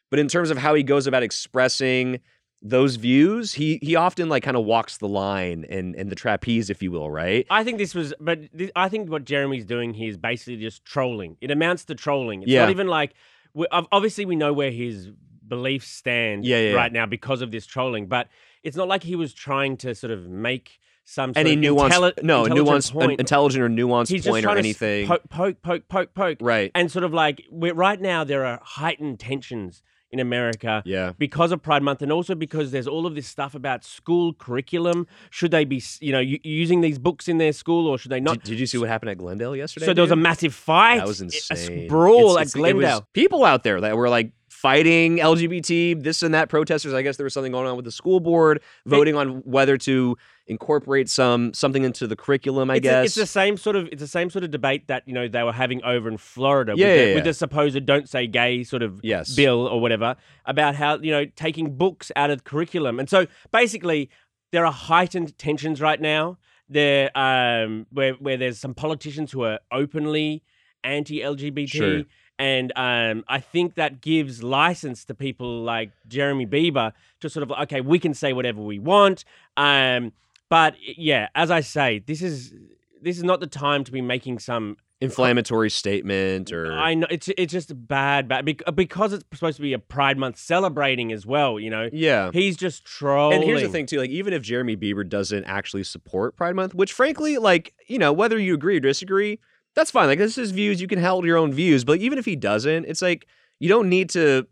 But 0.09 0.19
in 0.19 0.27
terms 0.27 0.49
of 0.51 0.57
how 0.57 0.73
he 0.75 0.83
goes 0.83 1.07
about 1.07 1.23
expressing 1.23 2.19
those 2.65 2.95
views, 2.95 3.53
he 3.53 3.77
he 3.81 3.95
often 3.95 4.29
like 4.29 4.41
kind 4.43 4.55
of 4.55 4.63
walks 4.63 4.97
the 4.97 5.07
line 5.07 5.65
and 5.69 5.95
and 5.95 6.09
the 6.09 6.15
trapeze, 6.15 6.69
if 6.69 6.81
you 6.81 6.91
will, 6.91 7.11
right? 7.11 7.45
I 7.49 7.63
think 7.63 7.77
this 7.77 7.93
was, 7.93 8.13
but 8.19 8.39
th- 8.57 8.71
I 8.75 8.87
think 8.89 9.09
what 9.09 9.25
Jeremy's 9.25 9.65
doing 9.65 9.93
here 9.93 10.09
is 10.09 10.17
basically 10.17 10.57
just 10.57 10.85
trolling. 10.85 11.35
It 11.41 11.51
amounts 11.51 11.83
to 11.85 11.95
trolling. 11.95 12.43
It's 12.43 12.51
Yeah. 12.51 12.61
not 12.61 12.69
even 12.69 12.87
like, 12.87 13.13
we, 13.53 13.67
obviously, 13.71 14.25
we 14.25 14.35
know 14.35 14.53
where 14.53 14.71
his 14.71 15.09
beliefs 15.47 15.87
stand 15.87 16.45
Yeah, 16.45 16.57
yeah, 16.59 16.69
yeah. 16.71 16.75
right 16.75 16.91
now 16.91 17.05
because 17.05 17.41
of 17.41 17.51
this 17.51 17.65
trolling, 17.65 18.07
but 18.07 18.27
it's 18.63 18.77
not 18.77 18.87
like 18.87 19.03
he 19.03 19.15
was 19.15 19.33
trying 19.33 19.77
to 19.77 19.93
sort 19.93 20.11
of 20.11 20.27
make 20.27 20.79
some 21.05 21.33
sort 21.33 21.45
Any 21.45 21.53
of 21.67 21.75
nuanced, 21.75 21.89
intelli- 21.91 22.23
no, 22.23 22.45
intelligent 22.45 22.67
nuanced, 22.67 22.89
an 22.91 23.07
point. 23.07 23.19
intelligent 23.19 23.63
or 23.63 23.69
nuanced 23.69 24.07
He's 24.09 24.25
point 24.25 24.45
or 24.45 24.47
trying 24.47 24.63
to 24.63 24.69
s- 24.69 24.81
anything. 24.81 25.07
poke, 25.07 25.29
poke, 25.29 25.61
poke, 25.61 25.87
poke, 25.89 26.13
poke, 26.13 26.37
right. 26.41 26.71
and 26.73 26.89
sort 26.89 27.03
of 27.03 27.13
like 27.13 27.43
we're, 27.51 27.73
right 27.73 27.99
now 27.99 28.23
there 28.23 28.45
are 28.45 28.59
heightened 28.63 29.19
tensions 29.19 29.83
in 30.13 30.19
America 30.19 30.81
Yeah. 30.85 31.11
because 31.17 31.51
of 31.51 31.61
Pride 31.61 31.81
Month, 31.83 32.01
and 32.01 32.11
also 32.11 32.35
because 32.35 32.71
there's 32.71 32.87
all 32.87 33.05
of 33.05 33.15
this 33.15 33.27
stuff 33.27 33.55
about 33.55 33.83
school 33.83 34.33
curriculum. 34.33 35.07
Should 35.31 35.51
they 35.51 35.65
be, 35.65 35.81
you 35.99 36.11
know, 36.11 36.19
using 36.19 36.81
these 36.81 36.99
books 36.99 37.27
in 37.27 37.39
their 37.39 37.51
school, 37.51 37.87
or 37.87 37.97
should 37.97 38.11
they 38.11 38.19
not? 38.19 38.35
Did, 38.35 38.43
did 38.51 38.59
you 38.59 38.67
see 38.67 38.77
what 38.77 38.87
happened 38.89 39.09
at 39.09 39.17
Glendale 39.17 39.55
yesterday? 39.55 39.87
so 39.87 39.93
there 39.93 40.03
was 40.03 40.11
a 40.11 40.15
massive 40.15 40.53
fight, 40.53 40.99
That 40.99 41.07
was 41.07 41.19
insane. 41.21 41.85
a 41.85 41.87
brawl 41.87 42.37
It's- 42.37 42.37
at 42.37 42.41
it's- 42.41 42.55
it 42.55 42.57
Glendale. 42.59 43.07
people 43.13 43.43
out 43.43 43.63
there 43.63 43.81
that 43.81 43.97
were 43.97 44.07
like 44.09 44.31
fighting 44.63 45.17
LGBT, 45.17 46.01
this 46.01 46.23
and 46.23 46.33
that 46.33 46.47
protesters. 46.47 46.93
I 46.93 47.01
guess 47.01 47.17
there 47.17 47.25
was 47.25 47.33
something 47.33 47.51
going 47.51 47.67
on 47.67 47.75
with 47.75 47.83
the 47.83 47.91
school 47.91 48.21
board 48.21 48.61
voting 48.85 49.13
on 49.13 49.41
whether 49.43 49.77
to 49.79 50.17
incorporate 50.47 51.09
some 51.09 51.53
something 51.53 51.83
into 51.83 52.07
the 52.07 52.15
curriculum. 52.15 52.71
I 52.71 52.75
it's, 52.75 52.83
guess 52.83 52.93
a, 52.93 53.03
it's 53.03 53.15
the 53.15 53.25
same 53.25 53.57
sort 53.57 53.75
of 53.75 53.89
it's 53.91 54.01
the 54.01 54.07
same 54.07 54.29
sort 54.29 54.45
of 54.45 54.51
debate 54.51 54.87
that 54.87 55.05
you 55.05 55.13
know 55.13 55.27
they 55.27 55.43
were 55.43 55.51
having 55.51 55.83
over 55.83 56.07
in 56.07 56.17
Florida 56.17 56.75
Yeah, 56.77 56.87
with, 56.87 56.97
yeah, 56.97 57.05
the, 57.05 57.13
with 57.15 57.23
the 57.25 57.33
supposed 57.33 57.85
"don't 57.85 58.07
say 58.07 58.25
gay" 58.25 58.63
sort 58.63 58.83
of 58.83 59.01
Yes. 59.03 59.35
bill 59.35 59.67
or 59.67 59.81
whatever 59.81 60.15
about 60.45 60.75
how 60.75 60.97
you 60.97 61.11
know 61.11 61.25
taking 61.25 61.75
books 61.75 62.09
out 62.15 62.31
of 62.31 62.37
the 62.37 62.43
curriculum, 62.49 62.99
and 62.99 63.09
so 63.09 63.27
basically 63.51 64.09
there 64.53 64.65
are 64.65 64.71
heightened 64.71 65.37
tensions 65.37 65.81
right 65.81 65.99
now. 65.99 66.37
There, 66.69 67.11
um, 67.17 67.85
where 67.91 68.13
where 68.13 68.37
there's 68.37 68.59
some 68.59 68.73
politicians 68.73 69.33
who 69.33 69.43
are 69.43 69.59
openly 69.73 70.41
anti-LGBT. 70.83 71.67
Sure. 71.67 72.01
And 72.39 72.73
um, 72.75 73.23
I 73.27 73.39
think 73.39 73.75
that 73.75 74.01
gives 74.01 74.41
license 74.41 75.05
to 75.05 75.13
people 75.13 75.61
like 75.63 75.91
Jeremy 76.07 76.47
Bieber 76.47 76.93
to 77.21 77.29
sort 77.29 77.43
of 77.43 77.51
like, 77.51 77.71
okay, 77.71 77.81
we 77.81 77.99
can 77.99 78.13
say 78.13 78.33
whatever 78.33 78.61
we 78.61 78.79
want. 78.79 79.23
Um, 79.55 80.11
but 80.49 80.75
yeah, 80.79 81.29
as 81.35 81.51
I 81.51 81.61
say, 81.61 82.03
this 82.05 82.21
is 82.21 82.53
this 83.01 83.17
is 83.17 83.23
not 83.23 83.39
the 83.39 83.47
time 83.47 83.83
to 83.83 83.91
be 83.91 84.01
making 84.01 84.39
some. 84.39 84.77
inflammatory 85.01 85.69
statement 85.69 86.51
or 86.53 86.71
I 86.71 86.93
know 86.93 87.07
it's 87.09 87.29
it's 87.37 87.51
just 87.51 87.71
bad, 87.87 88.27
bad 88.27 88.45
because 88.75 89.13
it's 89.13 89.23
supposed 89.33 89.57
to 89.57 89.61
be 89.61 89.73
a 89.73 89.79
Pride 89.79 90.17
Month 90.17 90.37
celebrating 90.37 91.11
as 91.11 91.25
well. 91.25 91.59
You 91.59 91.69
know, 91.69 91.89
yeah. 91.91 92.31
he's 92.33 92.55
just 92.55 92.85
trolling. 92.85 93.37
And 93.37 93.43
here's 93.43 93.61
the 93.61 93.69
thing 93.69 93.85
too, 93.85 93.99
like 93.99 94.09
even 94.09 94.33
if 94.33 94.41
Jeremy 94.41 94.77
Bieber 94.77 95.07
doesn't 95.07 95.43
actually 95.45 95.83
support 95.83 96.35
Pride 96.35 96.55
Month, 96.55 96.73
which 96.73 96.93
frankly, 96.93 97.37
like, 97.37 97.73
you 97.87 97.99
know, 97.99 98.13
whether 98.13 98.39
you 98.39 98.53
agree 98.53 98.77
or 98.77 98.79
disagree, 98.79 99.39
that's 99.75 99.91
fine. 99.91 100.07
Like 100.07 100.19
this 100.19 100.37
is 100.37 100.51
views, 100.51 100.81
you 100.81 100.87
can 100.87 100.99
hold 100.99 101.25
your 101.25 101.37
own 101.37 101.53
views, 101.53 101.83
but 101.83 101.99
even 101.99 102.17
if 102.17 102.25
he 102.25 102.35
doesn't, 102.35 102.85
it's 102.85 103.01
like 103.01 103.27
you 103.59 103.69
don't 103.69 103.89
need 103.89 104.09
to 104.11 104.47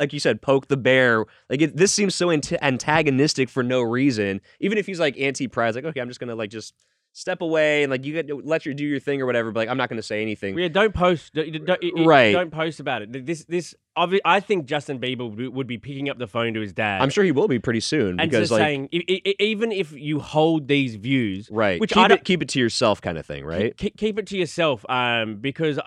like 0.00 0.12
you 0.12 0.20
said, 0.20 0.40
poke 0.40 0.68
the 0.68 0.76
bear. 0.76 1.24
Like 1.50 1.60
it, 1.60 1.76
this 1.76 1.92
seems 1.92 2.14
so 2.14 2.30
ant- 2.30 2.52
antagonistic 2.62 3.48
for 3.50 3.62
no 3.62 3.82
reason. 3.82 4.40
Even 4.60 4.78
if 4.78 4.86
he's 4.86 4.98
like 5.00 5.18
anti-prize, 5.18 5.74
like 5.74 5.84
okay, 5.84 6.00
I'm 6.00 6.08
just 6.08 6.20
gonna 6.20 6.34
like 6.34 6.50
just 6.50 6.74
step 7.14 7.40
away 7.42 7.84
and 7.84 7.90
like 7.90 8.04
you 8.04 8.12
get 8.12 8.44
let 8.44 8.66
you 8.66 8.74
do 8.74 8.84
your 8.84 8.98
thing 8.98 9.22
or 9.22 9.26
whatever. 9.26 9.50
But 9.52 9.60
like 9.60 9.68
I'm 9.70 9.76
not 9.78 9.88
gonna 9.88 10.02
say 10.02 10.20
anything. 10.20 10.58
Yeah, 10.58 10.68
don't 10.68 10.92
post. 10.92 11.32
Don't, 11.32 11.64
don't, 11.64 12.06
Right. 12.06 12.32
Don't 12.32 12.50
post 12.50 12.80
about 12.80 13.02
it. 13.02 13.26
This 13.26 13.44
this 13.44 13.74
obvi- 13.96 14.20
I 14.24 14.40
think 14.40 14.66
Justin 14.66 14.98
Bieber 14.98 15.52
would, 15.52 15.66
be 15.66 15.78
picking 15.78 16.10
up 16.10 16.18
the 16.18 16.26
phone 16.26 16.52
to 16.54 16.60
his 16.60 16.72
dad. 16.72 17.00
I'm 17.00 17.10
sure 17.10 17.24
he 17.24 17.32
will 17.32 17.48
be 17.48 17.58
pretty 17.58 17.80
soon 17.80 18.20
and 18.20 18.30
because 18.30 18.50
just 18.50 18.52
like 18.52 18.60
saying, 18.60 18.88
even 18.92 19.72
if 19.72 19.92
you 19.92 20.20
hold 20.20 20.68
these 20.68 20.96
views, 20.96 21.48
right, 21.50 21.80
which 21.80 21.92
keep 21.92 22.10
I 22.10 22.14
it 22.14 22.24
keep 22.24 22.42
it 22.42 22.48
to 22.50 22.58
yourself 22.58 23.00
kind 23.00 23.16
of 23.16 23.24
thing, 23.24 23.44
right? 23.44 23.76
keep, 23.76 23.96
keep 23.96 24.18
it 24.18 24.26
to 24.26 24.36
yourself. 24.36 24.84
Um, 24.90 25.36
because 25.36 25.78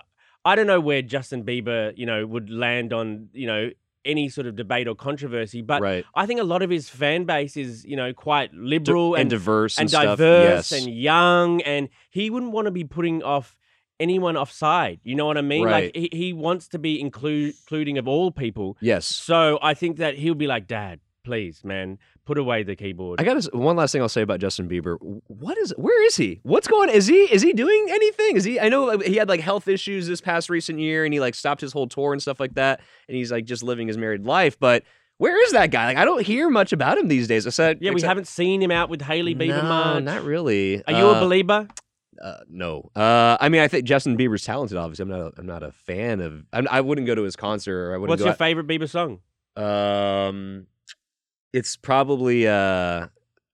I 0.44 0.54
don't 0.54 0.66
know 0.66 0.80
where 0.80 1.02
Justin 1.02 1.44
Bieber, 1.44 1.92
you 1.96 2.06
know, 2.06 2.26
would 2.26 2.50
land 2.50 2.92
on, 2.92 3.28
you 3.34 3.46
know, 3.46 3.70
any 4.08 4.28
sort 4.28 4.46
of 4.46 4.56
debate 4.56 4.88
or 4.88 4.94
controversy. 4.94 5.62
But 5.62 5.82
right, 5.82 6.04
I 6.14 6.26
think 6.26 6.40
a 6.40 6.44
lot 6.44 6.62
of 6.62 6.70
his 6.70 6.88
fan 6.88 7.24
base 7.24 7.56
is, 7.56 7.84
you 7.84 7.94
know, 7.94 8.12
quite 8.12 8.52
liberal 8.52 9.14
and, 9.14 9.22
and 9.22 9.30
diverse 9.30 9.78
and, 9.78 9.92
and 9.92 10.18
diverse 10.18 10.72
yes. 10.72 10.72
and 10.72 10.92
young, 10.92 11.62
and 11.62 11.88
he 12.10 12.30
wouldn't 12.30 12.52
want 12.52 12.64
to 12.64 12.72
be 12.72 12.84
putting 12.84 13.22
off 13.22 13.56
anyone 14.00 14.36
offside. 14.36 15.00
You 15.04 15.14
know 15.14 15.26
what 15.26 15.38
I 15.38 15.42
mean? 15.42 15.64
Like 15.64 15.94
he, 15.94 16.08
he 16.12 16.32
wants 16.32 16.68
to 16.68 16.78
be 16.78 17.00
include, 17.00 17.54
including 17.60 17.98
of 17.98 18.08
all 18.08 18.30
people. 18.30 18.76
yes. 18.80 19.06
So 19.06 19.58
I 19.62 19.74
think 19.74 19.98
that 19.98 20.16
he'll 20.16 20.34
be 20.34 20.46
like, 20.46 20.66
Dad, 20.66 21.00
please, 21.24 21.62
man, 21.64 21.98
put 22.28 22.36
away 22.38 22.62
the 22.62 22.76
keyboard. 22.76 23.18
I 23.20 23.24
got 23.24 23.42
one 23.54 23.74
last 23.74 23.92
thing 23.92 24.02
I'll 24.02 24.08
say 24.10 24.20
about 24.20 24.38
Justin 24.38 24.68
Bieber. 24.68 24.98
What 25.28 25.56
is? 25.56 25.72
Where 25.78 26.04
is 26.06 26.14
he? 26.14 26.40
What's 26.42 26.68
going? 26.68 26.90
Is 26.90 27.06
he? 27.06 27.22
Is 27.22 27.40
he 27.40 27.54
doing 27.54 27.86
anything? 27.90 28.36
Is 28.36 28.44
he? 28.44 28.60
I 28.60 28.68
know 28.68 28.98
he 28.98 29.16
had 29.16 29.30
like 29.30 29.40
health 29.40 29.66
issues 29.66 30.06
this 30.06 30.20
past 30.20 30.50
recent 30.50 30.78
year, 30.78 31.06
and 31.06 31.14
he 31.14 31.20
like 31.20 31.34
stopped 31.34 31.62
his 31.62 31.72
whole 31.72 31.88
tour 31.88 32.12
and 32.12 32.20
stuff 32.20 32.38
like 32.38 32.54
that, 32.54 32.80
and 33.08 33.16
he's 33.16 33.32
like 33.32 33.46
just 33.46 33.62
living 33.62 33.88
his 33.88 33.96
married 33.96 34.26
life. 34.26 34.58
But 34.60 34.82
where 35.16 35.42
is 35.42 35.52
that 35.52 35.70
guy? 35.70 35.86
Like 35.86 35.96
I 35.96 36.04
don't 36.04 36.24
hear 36.24 36.50
much 36.50 36.74
about 36.74 36.98
him 36.98 37.08
these 37.08 37.26
days. 37.26 37.46
I 37.46 37.50
said, 37.50 37.78
yeah, 37.80 37.90
we 37.90 37.94
except- 37.96 38.08
haven't 38.08 38.26
seen 38.28 38.62
him 38.62 38.70
out 38.70 38.90
with 38.90 39.00
Hailey 39.00 39.34
Bieber 39.34 39.62
no, 39.62 39.68
much. 39.94 40.04
not 40.04 40.22
really. 40.22 40.84
Are 40.86 40.92
you 40.92 41.06
a 41.06 41.12
Uh, 41.12 41.22
Belieber? 41.22 41.70
Uh, 42.22 42.34
no. 42.50 42.90
Uh, 42.94 43.36
I 43.40 43.48
mean, 43.48 43.60
I 43.62 43.68
think 43.68 43.84
Justin 43.84 44.18
Bieber's 44.18 44.44
talented. 44.44 44.76
Obviously, 44.76 45.04
I'm 45.04 45.08
not. 45.08 45.20
A, 45.20 45.32
I'm 45.38 45.46
not 45.46 45.62
a 45.62 45.72
fan 45.72 46.20
of. 46.20 46.44
I'm, 46.52 46.68
I 46.70 46.80
wouldn't 46.82 47.06
go 47.06 47.14
to 47.14 47.22
his 47.22 47.36
concert. 47.36 47.78
Or 47.90 47.94
I 47.94 47.96
wouldn't 47.96 48.10
What's 48.10 48.24
your 48.24 48.34
favorite 48.34 48.66
Bieber 48.66 48.88
song? 48.88 49.20
Um, 49.56 50.66
it's 51.52 51.76
probably 51.76 52.46
uh, 52.46 53.06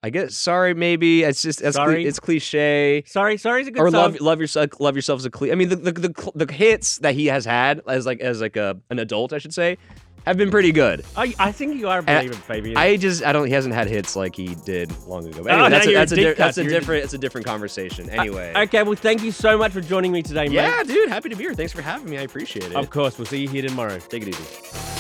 I 0.03 0.11
guess 0.11 0.37
sorry 0.37 0.75
maybe 0.75 1.23
it's 1.23 1.41
just 1.43 1.63
it's, 1.63 1.77
Sorry? 1.77 2.05
it's 2.05 2.21
cliche. 2.21 3.05
Sorry, 3.07 3.37
sorry 3.39 3.63
is 3.63 3.69
a 3.69 3.71
good 3.71 3.81
Or 3.83 3.91
song. 3.91 4.01
love 4.13 4.21
love 4.21 4.41
yourself 4.41 4.71
love 4.81 4.97
yourself 4.97 5.21
as 5.21 5.25
a 5.25 5.31
cliche. 5.31 5.53
I 5.53 5.55
mean 5.55 5.69
the 5.71 5.77
the, 5.77 5.93
the 5.93 6.33
the 6.47 6.53
hits 6.53 6.99
that 6.99 7.15
he 7.15 7.27
has 7.27 7.45
had 7.45 7.81
as 7.89 8.05
like 8.07 8.21
as 8.21 8.41
like 8.41 8.57
a 8.57 8.77
an 8.91 8.99
adult 8.99 9.33
I 9.33 9.39
should 9.39 9.55
say 9.55 9.79
have 10.27 10.39
been 10.39 10.51
pretty 10.51 10.73
good. 10.73 11.05
I, 11.19 11.35
I 11.39 11.53
think 11.53 11.77
you 11.77 11.87
are 11.91 12.01
Belieber, 12.01 12.35
Fabian. 12.35 12.79
I 12.79 12.97
just 12.97 13.23
I 13.23 13.33
don't 13.33 13.47
he 13.47 13.53
hasn't 13.53 13.75
had 13.75 13.89
hits 13.89 14.17
like 14.17 14.35
he 14.35 14.55
did 14.65 14.91
long 15.07 15.27
ago. 15.27 15.43
But 15.43 15.53
Oh, 15.53 15.65
anyway, 15.65 15.69
now 15.69 15.69
that's 15.69 15.87
a, 15.87 15.93
that's 15.93 16.13
a, 16.13 16.17
di- 16.17 16.33
that's 16.33 16.57
a 16.59 16.63
You're 16.65 16.71
a- 16.73 16.75
different 16.81 17.05
it's 17.05 17.13
a 17.15 17.19
different 17.19 17.47
conversation. 17.47 18.09
Anyway, 18.09 18.53
okay, 18.57 18.83
well, 18.83 18.95
thank 18.95 19.23
you 19.23 19.31
so 19.33 19.59
much 19.59 19.73
for 19.73 19.83
joining 19.83 20.13
me 20.13 20.23
today, 20.23 20.45
mate. 20.49 20.53
yeah, 20.55 20.83
dude, 20.83 21.11
happy 21.11 21.29
to 21.29 21.37
be 21.37 21.45
here. 21.45 21.53
Thanks 21.55 21.73
for 21.73 21.83
having 21.83 22.09
me. 22.09 22.17
I 22.17 22.23
appreciate 22.23 22.65
it. 22.65 22.75
Of 22.75 22.89
course, 22.89 23.19
we'll 23.19 23.27
see 23.27 23.43
you 23.43 23.49
here 23.49 23.63
tomorrow. 23.63 23.99
Take 23.99 24.23
it 24.23 24.29
easy. 24.29 24.94